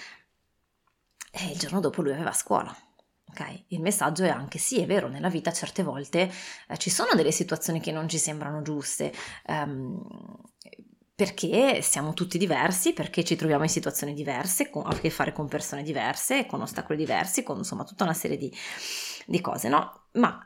eh, 1.32 1.50
il 1.50 1.58
giorno 1.58 1.80
dopo 1.80 2.00
lui 2.00 2.12
aveva 2.12 2.32
scuola. 2.32 2.72
Okay? 3.30 3.64
Il 3.68 3.80
messaggio 3.80 4.22
è 4.22 4.28
anche 4.28 4.58
sì, 4.58 4.80
è 4.80 4.86
vero, 4.86 5.08
nella 5.08 5.28
vita 5.28 5.52
certe 5.52 5.82
volte 5.82 6.30
eh, 6.68 6.76
ci 6.78 6.90
sono 6.90 7.14
delle 7.14 7.32
situazioni 7.32 7.80
che 7.80 7.90
non 7.90 8.08
ci 8.08 8.18
sembrano 8.18 8.62
giuste. 8.62 9.12
Um, 9.46 10.00
perché 11.20 11.82
siamo 11.82 12.14
tutti 12.14 12.38
diversi, 12.38 12.94
perché 12.94 13.22
ci 13.24 13.36
troviamo 13.36 13.64
in 13.64 13.68
situazioni 13.68 14.14
diverse, 14.14 14.70
con, 14.70 14.86
a 14.86 14.98
che 14.98 15.10
fare 15.10 15.34
con 15.34 15.48
persone 15.48 15.82
diverse, 15.82 16.46
con 16.46 16.62
ostacoli 16.62 16.96
diversi, 16.96 17.42
con 17.42 17.58
insomma 17.58 17.84
tutta 17.84 18.04
una 18.04 18.14
serie 18.14 18.38
di, 18.38 18.50
di 19.26 19.38
cose, 19.42 19.68
no? 19.68 20.04
Ma 20.12 20.42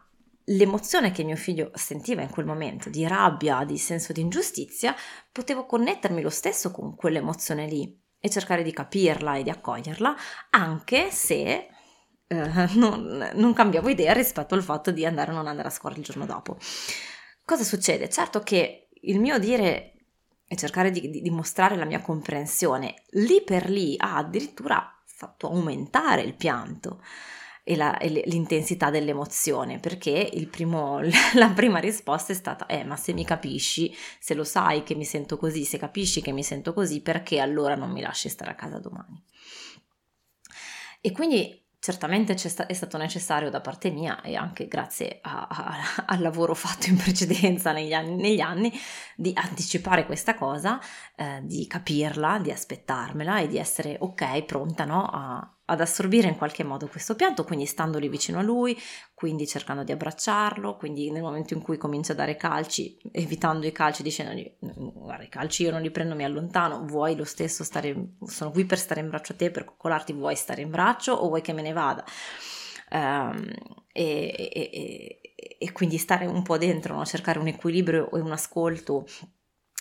l'emozione 0.47 1.13
che 1.13 1.23
mio 1.23 1.37
figlio 1.37 1.71
sentiva 1.75 2.23
in 2.23 2.29
quel 2.29 2.45
momento, 2.45 2.91
di 2.91 3.07
rabbia, 3.07 3.63
di 3.63 3.79
senso 3.79 4.13
di 4.13 4.21
ingiustizia, 4.21 4.97
potevo 5.31 5.65
connettermi 5.65 6.21
lo 6.21 6.29
stesso 6.29 6.73
con 6.73 6.97
quell'emozione 6.97 7.69
lì 7.69 7.97
e 8.19 8.29
cercare 8.29 8.65
di 8.65 8.73
capirla 8.73 9.37
e 9.37 9.45
di 9.45 9.51
accoglierla, 9.51 10.17
anche 10.51 11.13
se 11.13 11.69
eh, 12.27 12.51
non, 12.75 13.31
non 13.33 13.53
cambiavo 13.53 13.89
idea 13.91 14.13
rispetto 14.13 14.57
al 14.57 14.63
fatto 14.65 14.91
di 14.91 15.07
andare 15.07 15.31
o 15.31 15.35
non 15.35 15.47
andare 15.47 15.69
a 15.69 15.71
scuola 15.71 15.95
il 15.95 16.03
giorno 16.03 16.27
dopo. 16.27 16.57
Cosa 17.45 17.63
succede? 17.63 18.09
Certo 18.09 18.41
che 18.41 18.89
il 19.03 19.21
mio 19.21 19.39
dire 19.39 19.94
e 20.47 20.57
cercare 20.57 20.91
di, 20.91 21.11
di 21.11 21.23
dimostrare 21.23 21.77
la 21.77 21.85
mia 21.85 22.01
comprensione, 22.01 23.03
lì 23.11 23.43
per 23.43 23.69
lì 23.69 23.95
ha 23.99 24.17
addirittura 24.17 24.89
fatto 25.05 25.49
aumentare 25.49 26.23
il 26.23 26.35
pianto 26.35 27.01
e, 27.63 27.77
la, 27.77 27.97
e 27.97 28.09
l'intensità 28.27 28.91
dell'emozione, 28.91 29.79
perché 29.79 30.31
primo, 30.51 31.01
la 31.35 31.49
prima 31.51 31.79
risposta 31.79 32.33
è 32.33 32.37
stata, 32.37 32.67
eh, 32.67 32.85
ma 32.85 32.97
se 32.97 33.13
mi 33.15 33.25
capisci, 33.25 33.95
se 34.21 34.35
lo 34.35 34.45
sai 34.45 34.83
che 34.83 34.95
mi 34.95 35.05
sento 35.05 35.39
così, 35.39 35.65
se 35.65 35.79
capisci 35.79 36.21
che 36.21 36.33
mi 36.33 36.45
sento 36.45 36.75
così, 36.75 37.01
perché 37.01 37.41
allora 37.41 37.75
non 37.75 37.91
mi 37.91 38.03
lasci 38.03 38.29
stare 38.29 38.51
a 38.51 38.55
casa 38.55 38.79
domani? 38.79 39.23
E 41.01 41.13
quindi 41.13 41.64
certamente 41.85 42.35
sta- 42.39 42.65
è 42.65 42.73
stato 42.73 42.97
necessario 42.97 43.51
da 43.51 43.61
parte 43.61 43.91
mia 43.91 44.23
e 44.23 44.37
anche 44.37 44.69
grazie 44.69 45.19
a, 45.21 45.47
a, 45.51 45.77
al 46.07 46.23
lavoro 46.23 46.55
fatto 46.55 46.89
in 46.89 46.97
precedenza 46.97 47.73
negli 47.73 47.93
anni, 47.93 48.17
negli 48.17 48.41
anni 48.41 48.73
di 49.15 49.33
anticipare 49.35 50.07
questa 50.07 50.35
cosa, 50.35 50.81
eh, 51.15 51.41
di 51.43 51.67
capirla, 51.67 52.39
di 52.39 52.51
aspettarmela 52.51 53.41
e 53.41 53.49
di 53.49 53.59
essere 53.59 53.99
ok, 54.01 54.45
pronta 54.45 54.87
no, 54.87 55.05
a, 55.05 55.54
ad 55.67 55.81
assorbire 55.81 56.29
in 56.29 56.37
qualche 56.37 56.63
modo 56.63 56.89
questo 56.89 57.15
pianto, 57.15 57.45
quindi 57.45 57.65
stando 57.65 57.99
lì 57.99 58.09
vicino 58.09 58.39
a 58.39 58.43
lui, 58.43 58.79
quindi 59.15 59.47
cercando 59.47 59.83
di 59.83 59.93
abbracciarlo, 59.93 60.77
quindi 60.77 61.11
nel 61.11 61.23
momento 61.23 61.55
in 61.55 61.63
cui 61.63 61.79
comincia 61.79 62.13
a 62.13 62.17
dare 62.17 62.37
calci, 62.37 62.99
evitando 63.13 63.67
i 63.67 63.73
calci, 63.73 64.03
dicendogli 64.03 64.57
guarda 64.59 65.25
i 65.25 65.29
calci 65.29 65.63
io 65.63 65.71
non 65.71 65.81
li 65.81 65.91
prendo, 65.91 66.15
mi 66.15 66.25
allontano, 66.25 66.85
vuoi 66.85 67.17
lo 67.17 67.25
stesso 67.25 67.65
stare, 67.65 68.17
sono 68.27 68.51
qui 68.51 68.67
per 68.67 68.79
stare 68.79 69.01
in 69.01 69.09
braccio 69.09 69.33
a 69.33 69.37
te, 69.37 69.51
per 69.51 69.65
coccolarti, 69.65 70.13
vuoi 70.13 70.37
stare 70.37 70.63
in 70.63 70.71
braccio 70.71 71.13
o 71.13 71.29
vuoi 71.29 71.41
che 71.41 71.53
me 71.53 71.63
ne 71.63 71.73
vada? 71.73 72.05
Um, 72.91 73.51
e, 73.91 74.51
e, 74.53 74.71
e, 74.73 75.21
e, 75.59 75.73
quindi 75.73 75.97
stare 75.97 76.27
un 76.27 76.43
po' 76.43 76.59
dentro, 76.59 76.95
no? 76.95 77.05
cercare 77.05 77.39
un 77.39 77.47
equilibrio 77.47 78.11
e 78.13 78.21
un 78.21 78.33
ascolto 78.33 79.07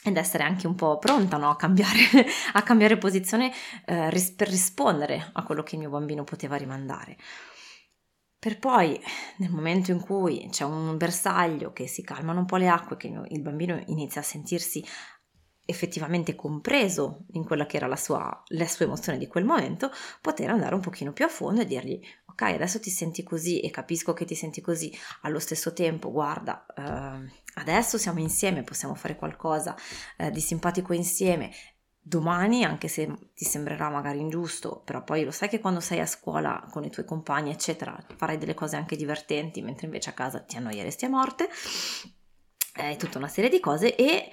ed 0.03 0.17
essere 0.17 0.43
anche 0.43 0.67
un 0.67 0.75
po' 0.75 0.97
pronta 0.97 1.37
no? 1.37 1.49
a, 1.49 1.55
cambiare, 1.55 1.97
a 2.53 2.61
cambiare 2.61 2.97
posizione 2.97 3.51
eh, 3.85 4.09
ris- 4.09 4.31
per 4.31 4.49
rispondere 4.49 5.29
a 5.33 5.43
quello 5.43 5.63
che 5.63 5.75
il 5.75 5.81
mio 5.81 5.89
bambino 5.89 6.23
poteva 6.23 6.55
rimandare. 6.55 7.17
Per 8.37 8.59
poi, 8.59 8.99
nel 9.37 9.51
momento 9.51 9.91
in 9.91 10.01
cui 10.01 10.49
c'è 10.51 10.65
un 10.65 10.97
bersaglio 10.97 11.71
che 11.71 11.87
si 11.87 12.03
calmano 12.03 12.39
un 12.39 12.45
po' 12.45 12.57
le 12.57 12.67
acque, 12.67 12.97
che 12.97 13.07
il 13.07 13.41
bambino 13.41 13.81
inizia 13.85 14.19
a 14.19 14.25
sentirsi 14.25 14.85
effettivamente 15.65 16.35
compreso 16.35 17.25
in 17.33 17.45
quella 17.45 17.65
che 17.65 17.77
era 17.77 17.87
la 17.87 17.95
sua, 17.95 18.43
la 18.47 18.67
sua 18.67 18.85
emozione 18.85 19.17
di 19.17 19.27
quel 19.27 19.45
momento, 19.45 19.91
poter 20.21 20.49
andare 20.49 20.75
un 20.75 20.81
pochino 20.81 21.13
più 21.13 21.25
a 21.25 21.29
fondo 21.29 21.61
e 21.61 21.65
dirgli 21.65 22.01
ok, 22.33 22.41
adesso 22.41 22.79
ti 22.79 22.89
senti 22.89 23.23
così 23.23 23.59
e 23.59 23.69
capisco 23.69 24.13
che 24.13 24.25
ti 24.25 24.35
senti 24.35 24.59
così, 24.59 24.91
allo 25.21 25.39
stesso 25.39 25.71
tempo, 25.73 26.11
guarda, 26.11 26.65
eh, 26.75 27.31
adesso 27.55 27.97
siamo 27.97 28.19
insieme, 28.19 28.63
possiamo 28.63 28.95
fare 28.95 29.15
qualcosa 29.15 29.75
eh, 30.17 30.31
di 30.31 30.41
simpatico 30.41 30.93
insieme. 30.93 31.51
Domani, 32.05 32.65
anche 32.65 32.89
se 32.89 33.09
ti 33.33 33.45
sembrerà 33.45 33.89
magari 33.89 34.19
ingiusto, 34.19 34.81
però 34.83 35.03
poi 35.05 35.23
lo 35.23 35.31
sai 35.31 35.47
che 35.47 35.61
quando 35.61 35.79
sei 35.79 36.01
a 36.01 36.05
scuola 36.05 36.67
con 36.69 36.83
i 36.83 36.89
tuoi 36.89 37.05
compagni, 37.05 37.51
eccetera, 37.51 37.97
farai 38.17 38.37
delle 38.37 38.53
cose 38.53 38.75
anche 38.75 38.97
divertenti, 38.97 39.61
mentre 39.61 39.85
invece 39.85 40.09
a 40.09 40.13
casa 40.13 40.41
ti 40.41 40.57
annoieresti 40.57 41.05
a 41.05 41.09
morte. 41.09 41.47
È 42.73 42.95
tutta 42.97 43.19
una 43.19 43.27
serie 43.27 43.51
di 43.51 43.59
cose 43.59 43.95
e 43.95 44.29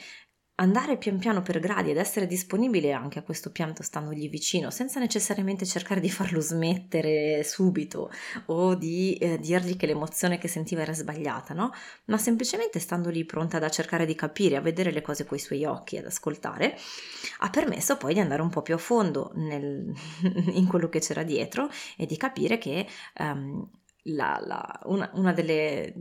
andare 0.61 0.99
pian 0.99 1.19
piano 1.19 1.43
per 1.43 1.59
gradi 1.59 1.91
ed 1.91 1.97
essere 1.97 2.27
disponibile 2.27 2.93
anche 2.93 3.19
a 3.19 3.23
questo 3.23 3.51
pianto 3.51 3.83
standogli 3.83 4.29
vicino, 4.29 4.71
senza 4.71 5.01
necessariamente 5.01 5.65
cercare 5.65 6.01
di 6.01 6.11
farlo 6.11 6.41
smettere 6.41 7.43
subito 7.45 8.11
o 8.47 8.75
di 8.75 9.15
eh, 9.15 9.39
dirgli 9.39 9.77
che 9.77 9.87
l'emozione 9.87 10.39
che 10.39 10.49
sentiva 10.49 10.83
era 10.83 10.93
sbagliata, 10.93 11.55
no? 11.55 11.73
Ma 12.07 12.19
semplicemente 12.19 12.79
stando 12.79 13.09
lì 13.09 13.25
pronta 13.25 13.59
da 13.59 13.71
cercare 13.71 14.05
di 14.05 14.15
capire, 14.15 14.57
a 14.57 14.61
vedere 14.61 14.93
le 14.93 15.03
cose 15.03 15.25
coi 15.25 15.39
suoi 15.39 15.65
occhi, 15.65 15.97
ad 15.97 16.05
ascoltare, 16.05 16.77
ha 17.39 17.51
permesso 17.51 17.97
poi 17.97 18.15
di 18.15 18.21
andare 18.21 18.43
un 18.43 18.51
po' 18.51 18.63
più 18.63 18.75
a 18.75 18.79
fondo 18.79 19.33
nel, 19.35 19.93
in 20.53 20.67
quello 20.67 20.89
che 20.89 21.01
c'era 21.01 21.23
dietro 21.23 21.71
e 21.97 22.05
di 22.05 22.17
capire 22.17 22.59
che 22.59 22.87
um, 23.19 23.67
la, 24.05 24.41
la, 24.45 24.81
una, 24.85 25.11
una 25.15 25.33
delle 25.33 25.95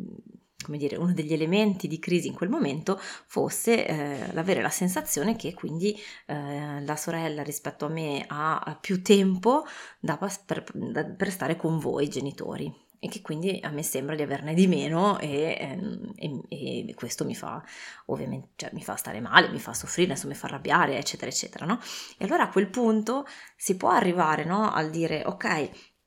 come 0.63 0.77
dire, 0.77 0.97
uno 0.97 1.13
degli 1.13 1.33
elementi 1.33 1.87
di 1.87 1.99
crisi 1.99 2.27
in 2.27 2.33
quel 2.33 2.49
momento 2.49 2.99
fosse 2.99 3.87
eh, 3.87 4.33
l'avere 4.33 4.61
la 4.61 4.69
sensazione 4.69 5.35
che 5.35 5.53
quindi 5.53 5.97
eh, 6.25 6.83
la 6.83 6.95
sorella 6.95 7.43
rispetto 7.43 7.85
a 7.85 7.89
me 7.89 8.25
ha 8.27 8.77
più 8.79 9.01
tempo 9.01 9.65
da, 9.99 10.17
per, 10.45 10.65
da, 10.73 11.05
per, 11.05 11.31
stare 11.31 11.55
con 11.55 11.79
voi 11.79 12.09
genitori 12.09 12.87
e 12.99 13.07
che 13.07 13.21
quindi 13.21 13.59
a 13.63 13.69
me 13.69 13.81
sembra 13.81 14.15
di 14.15 14.21
averne 14.21 14.53
di 14.53 14.67
meno 14.67 15.17
e, 15.19 15.57
ehm, 15.57 16.13
e, 16.17 16.89
e 16.89 16.93
questo 16.93 17.23
mi 17.23 17.35
fa 17.35 17.63
ovviamente 18.07 18.49
cioè, 18.57 18.71
mi 18.73 18.83
fa 18.83 18.97
stare 18.97 19.21
male, 19.21 19.49
mi 19.49 19.59
fa 19.59 19.73
soffrire, 19.73 20.11
insomma, 20.11 20.33
mi 20.33 20.39
fa 20.39 20.47
arrabbiare 20.47 20.97
eccetera 20.97 21.31
eccetera 21.31 21.65
no? 21.65 21.79
e 22.17 22.25
allora 22.25 22.43
a 22.43 22.49
quel 22.49 22.67
punto 22.67 23.25
si 23.55 23.77
può 23.77 23.89
arrivare 23.89 24.43
no, 24.43 24.69
al 24.69 24.89
dire 24.89 25.23
ok 25.25 25.97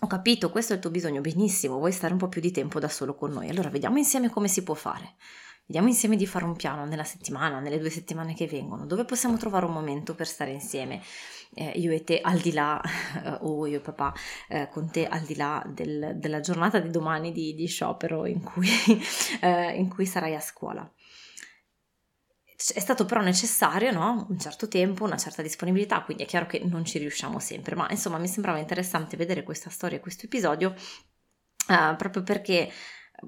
ho 0.00 0.06
capito, 0.06 0.50
questo 0.50 0.72
è 0.72 0.76
il 0.76 0.82
tuo 0.82 0.90
bisogno, 0.90 1.20
benissimo, 1.20 1.78
vuoi 1.78 1.92
stare 1.92 2.12
un 2.12 2.18
po' 2.18 2.28
più 2.28 2.40
di 2.40 2.50
tempo 2.50 2.78
da 2.78 2.88
solo 2.88 3.14
con 3.14 3.30
noi. 3.30 3.48
Allora 3.48 3.70
vediamo 3.70 3.98
insieme 3.98 4.28
come 4.28 4.48
si 4.48 4.62
può 4.62 4.74
fare. 4.74 5.14
Vediamo 5.66 5.88
insieme 5.88 6.14
di 6.14 6.26
fare 6.26 6.44
un 6.44 6.54
piano 6.54 6.84
nella 6.84 7.02
settimana, 7.02 7.58
nelle 7.58 7.80
due 7.80 7.90
settimane 7.90 8.34
che 8.34 8.46
vengono, 8.46 8.86
dove 8.86 9.04
possiamo 9.04 9.36
trovare 9.36 9.64
un 9.64 9.72
momento 9.72 10.14
per 10.14 10.28
stare 10.28 10.52
insieme, 10.52 11.02
eh, 11.54 11.70
io 11.70 11.90
e 11.92 12.04
te 12.04 12.20
al 12.20 12.38
di 12.38 12.52
là, 12.52 12.80
eh, 12.80 13.38
o 13.42 13.66
io 13.66 13.78
e 13.78 13.80
papà 13.80 14.14
eh, 14.48 14.68
con 14.68 14.88
te 14.90 15.08
al 15.08 15.22
di 15.22 15.34
là 15.34 15.64
del, 15.66 16.12
della 16.18 16.38
giornata 16.38 16.78
di 16.78 16.90
domani 16.90 17.32
di, 17.32 17.54
di 17.54 17.66
sciopero 17.66 18.26
in 18.26 18.44
cui, 18.44 18.68
eh, 19.42 19.72
in 19.72 19.88
cui 19.88 20.06
sarai 20.06 20.36
a 20.36 20.40
scuola. 20.40 20.88
È 22.56 22.80
stato 22.80 23.04
però 23.04 23.20
necessario 23.20 23.92
no? 23.92 24.26
un 24.30 24.38
certo 24.38 24.66
tempo, 24.66 25.04
una 25.04 25.18
certa 25.18 25.42
disponibilità, 25.42 26.02
quindi 26.02 26.22
è 26.22 26.26
chiaro 26.26 26.46
che 26.46 26.62
non 26.64 26.84
ci 26.86 26.98
riusciamo 26.98 27.38
sempre, 27.38 27.74
ma 27.74 27.86
insomma 27.90 28.16
mi 28.16 28.28
sembrava 28.28 28.58
interessante 28.58 29.16
vedere 29.16 29.42
questa 29.42 29.68
storia, 29.68 30.00
questo 30.00 30.24
episodio, 30.24 30.74
uh, 31.68 31.96
proprio 31.96 32.22
perché 32.22 32.72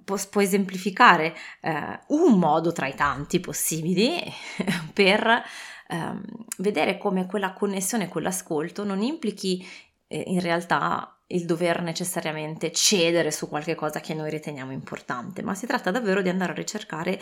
può, 0.04 0.40
esemplificare 0.40 1.35
uh, 1.62 2.14
un 2.14 2.38
modo 2.38 2.73
tra 2.73 2.87
i 2.87 2.94
tanti 2.94 3.40
possibili 3.40 4.18
per 4.92 5.42
uh, 5.88 6.20
vedere 6.59 6.96
come 6.96 7.26
quella 7.26 7.52
connessione, 7.52 8.09
quell'ascolto 8.09 8.85
non 8.85 9.02
implichi 9.02 9.66
eh, 10.09 10.25
in 10.27 10.40
realtà 10.40 11.12
il 11.31 11.44
dover 11.44 11.83
necessariamente 11.83 12.73
cedere 12.73 13.31
su 13.31 13.49
qualche 13.49 13.75
cosa 13.75 14.01
che 14.01 14.14
noi 14.14 14.31
riteniamo 14.31 14.73
importante, 14.73 15.42
ma 15.42 15.55
si 15.55 15.66
tratta 15.66 15.90
davvero 15.90 16.23
di 16.23 16.31
andare 16.31 16.53
a 16.53 16.55
ricercare, 16.55 17.21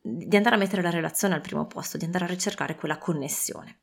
di 0.00 0.36
andare 0.36 0.54
a 0.54 0.58
mettere 0.58 0.82
la 0.82 0.90
relazione 0.90 1.34
al 1.34 1.40
primo 1.40 1.66
posto, 1.66 1.96
di 1.96 2.04
andare 2.04 2.24
a 2.24 2.28
ricercare 2.28 2.76
quella 2.76 2.98
connessione. 2.98 3.80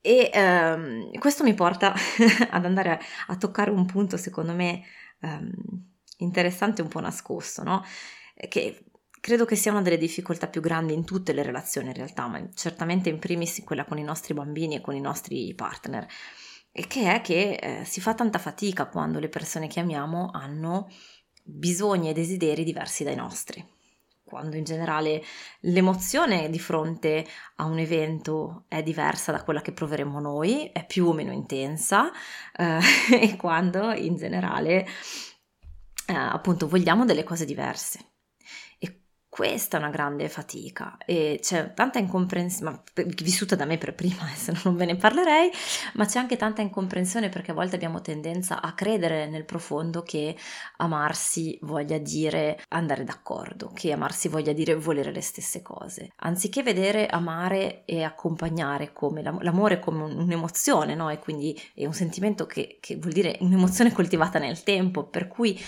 E 0.00 0.30
ehm, 0.32 1.18
questo 1.18 1.42
mi 1.42 1.54
porta 1.54 1.92
ad 2.50 2.64
andare 2.64 2.90
a, 2.90 2.98
a, 3.26 3.36
toccare 3.36 3.70
un 3.70 3.86
punto, 3.86 4.16
secondo 4.16 4.52
me, 4.52 4.84
ehm, 5.20 5.50
interessante, 6.18 6.82
un 6.82 6.88
po' 6.88 7.00
nascosto, 7.00 7.64
no? 7.64 7.82
Che 8.48 8.84
credo 9.20 9.44
che 9.44 9.56
sia 9.56 9.72
una 9.72 9.82
delle 9.82 9.98
difficoltà 9.98 10.46
più 10.46 10.60
grandi 10.60 10.92
in 10.94 11.04
tutte 11.04 11.32
le 11.32 11.42
relazioni 11.42 11.88
in 11.88 11.94
realtà, 11.94 12.28
ma 12.28 12.48
certamente 12.54 13.08
in 13.08 13.18
primis 13.18 13.62
quella 13.64 13.84
con 13.84 13.98
i 13.98 14.04
nostri 14.04 14.32
bambini 14.32 14.76
e 14.76 14.80
con 14.80 14.94
i 14.94 15.00
nostri 15.00 15.52
partner 15.54 16.06
e 16.78 16.86
che 16.86 17.10
è 17.10 17.22
che 17.22 17.54
eh, 17.54 17.84
si 17.86 18.02
fa 18.02 18.12
tanta 18.12 18.38
fatica 18.38 18.84
quando 18.84 19.18
le 19.18 19.30
persone 19.30 19.66
che 19.66 19.80
amiamo 19.80 20.28
hanno 20.34 20.90
bisogni 21.42 22.10
e 22.10 22.12
desideri 22.12 22.64
diversi 22.64 23.02
dai 23.02 23.14
nostri. 23.14 23.66
Quando 24.22 24.56
in 24.56 24.64
generale 24.64 25.22
l'emozione 25.60 26.50
di 26.50 26.58
fronte 26.58 27.26
a 27.56 27.64
un 27.64 27.78
evento 27.78 28.64
è 28.68 28.82
diversa 28.82 29.32
da 29.32 29.42
quella 29.42 29.62
che 29.62 29.72
proveremo 29.72 30.20
noi, 30.20 30.68
è 30.70 30.84
più 30.84 31.06
o 31.06 31.14
meno 31.14 31.32
intensa, 31.32 32.10
eh, 32.54 32.78
e 33.22 33.36
quando 33.36 33.92
in 33.92 34.16
generale 34.16 34.86
eh, 36.08 36.12
appunto 36.12 36.68
vogliamo 36.68 37.06
delle 37.06 37.24
cose 37.24 37.46
diverse. 37.46 38.15
Questa 39.36 39.76
è 39.76 39.80
una 39.80 39.90
grande 39.90 40.30
fatica 40.30 40.96
e 41.04 41.40
c'è 41.42 41.74
tanta 41.74 41.98
incomprensione, 41.98 42.80
vissuta 43.22 43.54
da 43.54 43.66
me 43.66 43.76
per 43.76 43.94
prima, 43.94 44.26
se 44.34 44.52
no 44.52 44.60
non 44.64 44.76
ve 44.76 44.86
ne 44.86 44.96
parlerei, 44.96 45.50
ma 45.92 46.06
c'è 46.06 46.18
anche 46.18 46.36
tanta 46.36 46.62
incomprensione 46.62 47.28
perché 47.28 47.50
a 47.50 47.54
volte 47.54 47.74
abbiamo 47.74 48.00
tendenza 48.00 48.62
a 48.62 48.72
credere 48.72 49.28
nel 49.28 49.44
profondo 49.44 50.00
che 50.00 50.34
amarsi 50.78 51.58
voglia 51.60 51.98
dire 51.98 52.58
andare 52.68 53.04
d'accordo, 53.04 53.72
che 53.74 53.92
amarsi 53.92 54.28
voglia 54.28 54.54
dire 54.54 54.74
volere 54.74 55.12
le 55.12 55.20
stesse 55.20 55.60
cose. 55.60 56.12
Anziché 56.20 56.62
vedere 56.62 57.06
amare 57.06 57.84
e 57.84 58.04
accompagnare 58.04 58.94
come 58.94 59.20
l'amore 59.20 59.80
come 59.80 60.04
un'emozione, 60.04 60.94
no? 60.94 61.10
E 61.10 61.18
quindi 61.18 61.54
è 61.74 61.84
un 61.84 61.92
sentimento 61.92 62.46
che, 62.46 62.78
che 62.80 62.96
vuol 62.96 63.12
dire 63.12 63.36
un'emozione 63.40 63.92
coltivata 63.92 64.38
nel 64.38 64.62
tempo, 64.62 65.04
per 65.04 65.28
cui 65.28 65.62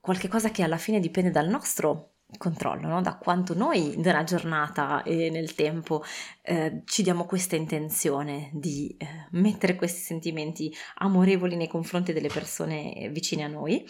qualche 0.00 0.28
cosa 0.28 0.50
che 0.50 0.62
alla 0.62 0.76
fine 0.76 1.00
dipende 1.00 1.30
dal 1.30 1.48
nostro 1.48 2.10
controllo, 2.36 2.86
no? 2.88 3.00
da 3.00 3.16
quanto 3.16 3.54
noi 3.54 3.94
nella 3.96 4.24
giornata 4.24 5.02
e 5.02 5.30
nel 5.30 5.54
tempo 5.54 6.02
eh, 6.42 6.82
ci 6.84 7.02
diamo 7.02 7.24
questa 7.24 7.56
intenzione 7.56 8.50
di 8.52 8.94
eh, 8.98 9.06
mettere 9.32 9.76
questi 9.76 10.00
sentimenti 10.00 10.74
amorevoli 10.96 11.56
nei 11.56 11.68
confronti 11.68 12.12
delle 12.12 12.28
persone 12.28 13.08
vicine 13.12 13.44
a 13.44 13.48
noi, 13.48 13.84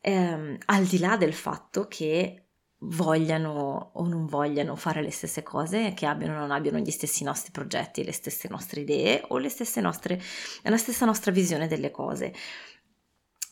ehm, 0.00 0.58
al 0.66 0.84
di 0.84 0.98
là 0.98 1.16
del 1.16 1.34
fatto 1.34 1.86
che 1.88 2.44
vogliano 2.80 3.90
o 3.94 4.06
non 4.06 4.26
vogliano 4.26 4.76
fare 4.76 5.02
le 5.02 5.10
stesse 5.10 5.42
cose, 5.42 5.94
che 5.94 6.06
abbiano 6.06 6.34
o 6.34 6.38
non 6.38 6.50
abbiano 6.50 6.78
gli 6.78 6.90
stessi 6.90 7.24
nostri 7.24 7.50
progetti, 7.50 8.04
le 8.04 8.12
stesse 8.12 8.48
nostre 8.48 8.82
idee 8.82 9.24
o 9.28 9.38
le 9.38 9.48
stesse 9.48 9.80
nostre, 9.80 10.20
la 10.62 10.76
stessa 10.76 11.04
nostra 11.04 11.32
visione 11.32 11.66
delle 11.66 11.90
cose. 11.90 12.32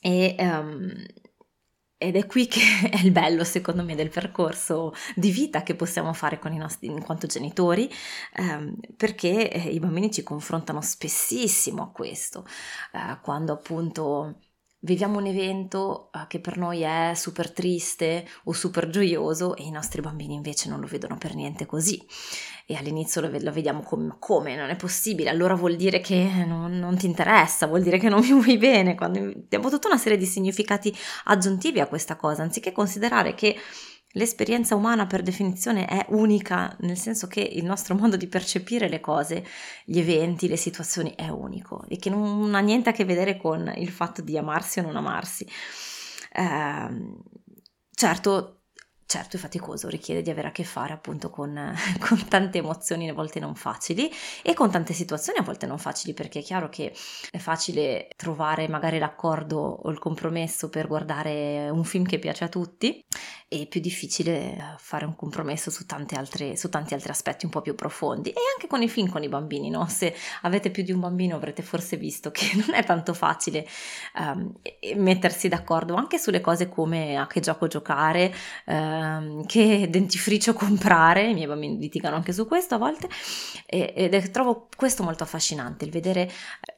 E 0.01 0.37
um, 0.39 0.93
ed 1.99 2.17
è 2.17 2.27
qui 2.27 2.47
che 2.47 2.61
è 2.91 3.01
il 3.05 3.11
bello, 3.13 3.45
secondo 3.45 3.83
me, 3.83 3.95
del 3.95 4.11
percorso 4.11 4.93
di 5.15 5.31
vita 5.31 5.63
che 5.63 5.75
possiamo 5.75 6.13
fare 6.13 6.39
con 6.39 6.53
i 6.53 6.59
nostri, 6.59 6.89
in 6.89 7.03
quanto 7.03 7.27
genitori, 7.27 7.91
ehm, 8.35 8.77
perché 8.97 9.51
eh, 9.51 9.71
i 9.71 9.79
bambini 9.79 10.11
ci 10.13 10.23
confrontano 10.23 10.81
spessissimo 10.81 11.83
a 11.83 11.91
questo, 11.91 12.45
eh, 12.93 13.19
quando 13.23 13.53
appunto 13.53 14.41
viviamo 14.81 15.19
un 15.19 15.27
evento 15.27 16.11
eh, 16.13 16.27
che 16.29 16.41
per 16.41 16.57
noi 16.59 16.83
è 16.83 17.13
super 17.15 17.51
triste 17.51 18.27
o 18.45 18.53
super 18.53 18.89
gioioso 18.89 19.57
e 19.57 19.65
i 19.65 19.71
nostri 19.71 20.01
bambini 20.01 20.35
invece 20.35 20.69
non 20.69 20.81
lo 20.81 20.87
vedono 20.87 21.17
per 21.19 21.35
niente 21.35 21.67
così. 21.67 22.05
E 22.67 22.75
all'inizio 22.75 23.21
lo, 23.21 23.31
lo 23.31 23.53
vediamo 23.53 23.83
come, 23.83 24.17
come? 24.19 24.57
Non 24.57 24.71
è 24.71 24.77
possibile, 24.77 25.31
allora 25.31 25.55
vuol 25.55 25.77
dire 25.77 26.01
che 26.01 26.45
non, 26.47 26.79
non, 26.79 26.97
ti 26.97 27.07
interessa, 27.07 27.67
vuol 27.67 27.83
dire 27.83 27.99
che 27.99 28.09
non 28.09 28.21
mi 28.27 28.33
vuoi 28.33 28.59
bene, 28.59 28.95
quando 28.95 29.33
diamo 29.49 29.71
tutta 29.71 29.89
una 29.89 29.99
serie 29.99 30.19
di 30.19 30.27
significati 30.27 30.95
aggiuntivi 31.25 31.81
a 31.81 31.87
questa 31.87 32.17
cosa, 32.17 32.43
anziché 32.43 32.73
considerare 32.73 33.35
che 33.35 33.57
L'esperienza 34.17 34.75
umana 34.75 35.07
per 35.07 35.23
definizione 35.23 35.85
è 35.85 36.07
unica, 36.09 36.75
nel 36.81 36.97
senso 36.97 37.27
che 37.27 37.41
il 37.41 37.65
nostro 37.65 37.95
modo 37.97 38.17
di 38.17 38.27
percepire 38.27 38.89
le 38.89 39.01
cose, 39.01 39.45
gli 39.85 39.99
eventi, 39.99 40.49
le 40.49 40.57
situazioni 40.57 41.15
è 41.15 41.29
unico 41.29 41.85
e 41.89 41.99
che 41.99 42.11
non 42.11 42.55
ha 42.55 42.61
niente 42.61 42.89
a 42.91 42.93
che 42.93 43.05
vedere 43.05 43.37
con 43.37 43.71
il 43.77 43.91
fatto 43.91 44.23
di 44.23 44.37
amarsi 44.39 44.79
o 44.79 44.83
non 44.83 44.97
amarsi. 44.97 45.47
Eh, 46.33 47.19
certo, 47.93 48.63
certo 49.07 49.37
è 49.37 49.39
faticoso, 49.39 49.89
richiede 49.89 50.21
di 50.21 50.31
avere 50.31 50.49
a 50.49 50.53
che 50.53 50.65
fare 50.65 50.93
appunto 50.93 51.31
con, 51.31 51.55
con, 52.01 52.29
tante 52.29 52.59
emozioni 52.59 53.09
a 53.09 53.15
volte 53.15 53.41
non 53.41 53.55
facili 53.55 54.11
e 54.43 54.53
con 54.53 54.71
tante 54.71 54.93
situazioni 54.93 55.39
a 55.39 55.43
volte 55.43 55.67
non 55.67 55.79
facili 55.79 56.13
perché 56.13 56.41
è 56.41 56.43
chiaro 56.43 56.69
che 56.69 56.93
è 57.31 57.39
facile 57.39 58.09
trovare 58.17 58.69
magari 58.69 58.99
l'accordo 58.99 59.59
o 59.59 59.91
il 59.91 59.99
compromesso 59.99 60.69
per 60.69 60.89
guardare 60.89 61.71
un 61.71 61.85
film 61.85 62.05
che 62.05 62.19
piace 62.19 62.45
a 62.45 62.49
tutti 62.49 63.05
è 63.49 63.67
più 63.69 63.81
difficile 63.81 64.75
fare 64.79 65.05
un 65.05 65.15
compromesso 65.15 65.71
su, 65.71 65.85
altre, 66.17 66.57
su, 66.57 66.69
tanti 66.69 66.95
altri 66.95 67.11
aspetti 67.11 67.45
un 67.45 67.53
po' 67.53 67.61
più 67.61 67.77
profondi 67.77 68.31
e 68.31 68.41
anche 68.55 68.67
con 68.67 68.83
i 68.83 68.89
film 68.89 69.09
con 69.09 69.23
i 69.23 69.29
bambini, 69.29 69.71
no? 69.71 69.87
Se 69.87 70.13
avete 70.43 70.71
più 70.71 70.83
di 70.83 70.91
un 70.91 70.99
bambino 70.99 71.37
avrete 71.37 71.63
forse 71.63 71.97
visto 71.97 72.33
che 72.33 72.51
non 72.67 72.75
è 72.75 72.85
tanto 72.85 73.15
facile 73.15 73.65
um, 74.19 74.53
mettersi 74.97 75.47
d'accordo 75.47 75.95
anche 75.95 76.19
sulle 76.19 76.41
cose 76.41 76.69
come 76.69 77.17
a 77.17 77.29
che 77.29 77.39
gioco 77.39 77.69
giocare, 77.69 78.35
um, 78.97 79.47
che 79.47 79.89
dentifricio 79.91 80.53
comprare, 80.53 81.29
i 81.31 81.35
miei 81.35 81.47
bambini 81.47 81.79
litigano 81.79 82.17
anche 82.17 82.33
su 82.33 82.47
questo 82.47 82.77
a 82.77 82.79
volte 82.79 83.09
e, 83.67 83.93
ed 83.95 84.31
trovo 84.31 84.69
questo 84.77 85.03
molto 85.03 85.23
affascinante, 85.23 85.85
il 85.85 85.91
vedere 85.91 86.31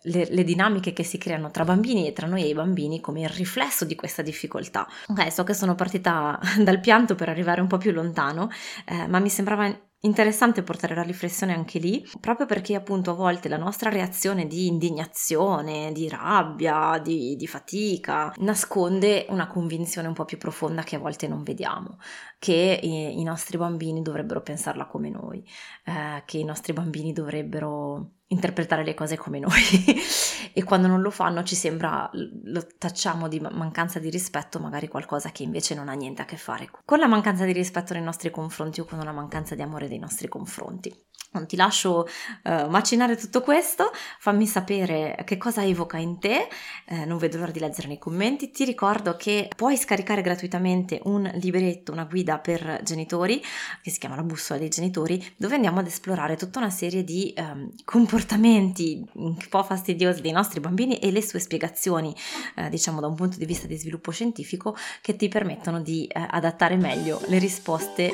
le, 0.03 0.27
le 0.31 0.45
dinamiche 0.45 0.93
che 0.93 1.03
si 1.03 1.19
creano 1.19 1.51
tra 1.51 1.65
bambini 1.65 2.07
e 2.07 2.13
tra 2.13 2.27
noi 2.27 2.43
e 2.43 2.49
i 2.49 2.55
bambini 2.55 3.01
come 3.01 3.23
il 3.23 3.29
riflesso 3.29 3.85
di 3.85 3.95
questa 3.95 4.23
difficoltà. 4.23 4.87
Ok, 5.09 5.33
so 5.33 5.45
che 5.45 5.55
sono 5.55 5.75
partita 5.75 6.39
dal 6.63 6.81
pianto 6.81 7.15
per 7.15 7.29
arrivare 7.29 7.61
un 7.61 7.67
po' 7.67 7.79
più 7.79 7.93
lontano, 7.93 8.51
eh, 8.87 9.07
ma 9.07 9.19
mi 9.19 9.31
sembrava 9.31 9.88
interessante 10.01 10.63
portare 10.63 10.95
la 10.95 11.03
riflessione 11.03 11.55
anche 11.55 11.79
lì, 11.79 12.07
proprio 12.21 12.47
perché 12.47 12.75
appunto 12.75 13.11
a 13.11 13.15
volte 13.15 13.49
la 13.49 13.57
nostra 13.57 13.91
reazione 13.91 14.47
di 14.47 14.67
indignazione, 14.67 15.93
di 15.93 16.09
rabbia, 16.09 17.01
di, 17.03 17.35
di, 17.37 17.47
fatica, 17.47 18.33
nasconde 18.39 19.27
una 19.31 19.47
convinzione 19.49 20.09
un 20.09 20.15
po' 20.15 20.25
più 20.25 20.39
profonda 20.39 20.83
che 20.83 20.97
a 20.97 21.01
volte 21.01 21.27
non 21.27 21.43
vediamo, 21.43 21.99
che 22.39 22.79
i, 22.83 23.19
i 23.21 23.23
nostri 23.25 23.57
bambini 23.59 24.03
dovrebbero 24.03 24.43
pensarla 24.43 24.87
come 24.87 25.11
noi, 25.11 25.45
eh, 25.85 26.23
che 26.25 26.39
i 26.39 26.45
nostri 26.45 26.73
bambini 26.73 27.13
dovrebbero 27.13 28.18
interpretare 28.29 28.85
le 28.85 28.95
cose 28.95 29.17
come 29.17 29.39
noi 29.39 29.63
e 30.53 30.65
quando 30.65 30.87
non 30.87 31.01
lo 31.01 31.11
fanno 31.11 31.43
ci 31.43 31.55
sembra, 31.55 32.11
lo 32.13 32.67
tacciamo 32.79 33.29
di 33.29 33.41
mancanza 33.41 33.99
di 33.99 34.11
rispetto, 34.11 34.59
magari 34.59 34.89
qualcosa 34.89 35.31
che 35.31 35.43
invece 35.43 35.75
non 35.75 35.89
ha 35.89 35.95
niente 35.95 36.23
a 36.23 36.25
che 36.25 36.37
fare 36.37 36.71
con 36.85 36.99
la 36.99 37.07
mancanza 37.07 37.45
di 37.45 37.53
rispetto 37.53 37.95
nei 37.95 38.03
nostri 38.03 38.31
confronti 38.31 38.81
o 38.81 38.85
con 38.85 38.99
la 38.99 39.13
mancanza 39.13 39.55
di 39.55 39.63
amore 39.63 39.89
dei 39.89 39.99
nostri 39.99 40.29
confronti. 40.29 40.95
Non 41.31 41.47
ti 41.47 41.57
lascio 41.57 42.07
uh, 42.45 42.69
macinare 42.71 43.15
tutto 43.15 43.43
questo, 43.43 43.91
fammi 44.19 44.47
sapere 44.47 45.15
che 45.27 45.37
cosa 45.37 45.63
evoca 45.63 45.99
in 45.99 46.19
te, 46.19 46.49
eh, 46.87 47.05
non 47.05 47.19
vedo 47.19 47.37
l'ora 47.37 47.51
di 47.51 47.61
leggere 47.61 47.87
nei 47.87 47.99
commenti. 47.99 48.51
Ti 48.51 48.65
ricordo 48.65 49.15
che 49.17 49.51
puoi 49.55 49.77
scaricare 49.77 50.23
gratuitamente 50.23 51.01
un 51.05 51.31
libretto, 51.35 51.93
una 51.93 52.05
guida 52.05 52.39
per 52.39 52.81
genitori 52.83 53.43
che 53.83 53.91
si 53.91 53.99
chiama 53.99 54.17
La 54.17 54.23
bussola 54.23 54.59
dei 54.59 54.71
genitori, 54.71 55.23
dove 55.37 55.55
andiamo 55.55 55.81
ad 55.81 55.87
esplorare 55.87 56.37
tutta 56.37 56.61
una 56.61 56.71
serie 56.71 57.05
di 57.05 57.35
um, 57.37 57.73
comportamenti 57.85 59.05
un 59.15 59.37
po' 59.51 59.63
fastidiosi 59.63 60.23
dei 60.23 60.33
nostri 60.33 60.61
bambini 60.61 60.99
e 60.99 61.11
le 61.11 61.23
sue 61.23 61.41
spiegazioni, 61.41 62.15
eh, 62.57 62.71
diciamo 62.71 63.01
da 63.01 63.07
un 63.07 63.15
punto 63.15 63.37
di 63.37 63.45
vista 63.45 63.67
di 63.67 63.77
sviluppo 63.77 64.13
scientifico, 64.13 64.75
che 65.03 65.15
ti 65.15 65.29
permettono 65.29 65.83
di 65.83 66.07
eh, 66.07 66.27
adattare 66.31 66.77
meglio 66.77 67.21
le 67.27 67.39
risposte 67.39 68.07
eh, 68.07 68.13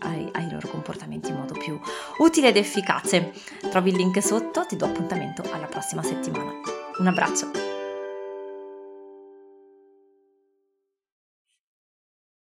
ai, 0.00 0.28
ai 0.32 0.50
loro 0.50 0.66
comportamenti 0.68 1.28
in 1.28 1.36
modo 1.36 1.52
più 1.52 1.78
utile 2.22 2.48
ed 2.48 2.56
efficace. 2.56 3.32
Trovi 3.70 3.90
il 3.90 3.96
link 3.96 4.22
sotto, 4.22 4.64
ti 4.66 4.76
do 4.76 4.86
appuntamento 4.86 5.42
alla 5.52 5.66
prossima 5.66 6.02
settimana. 6.02 6.52
Un 6.98 7.06
abbraccio! 7.06 7.71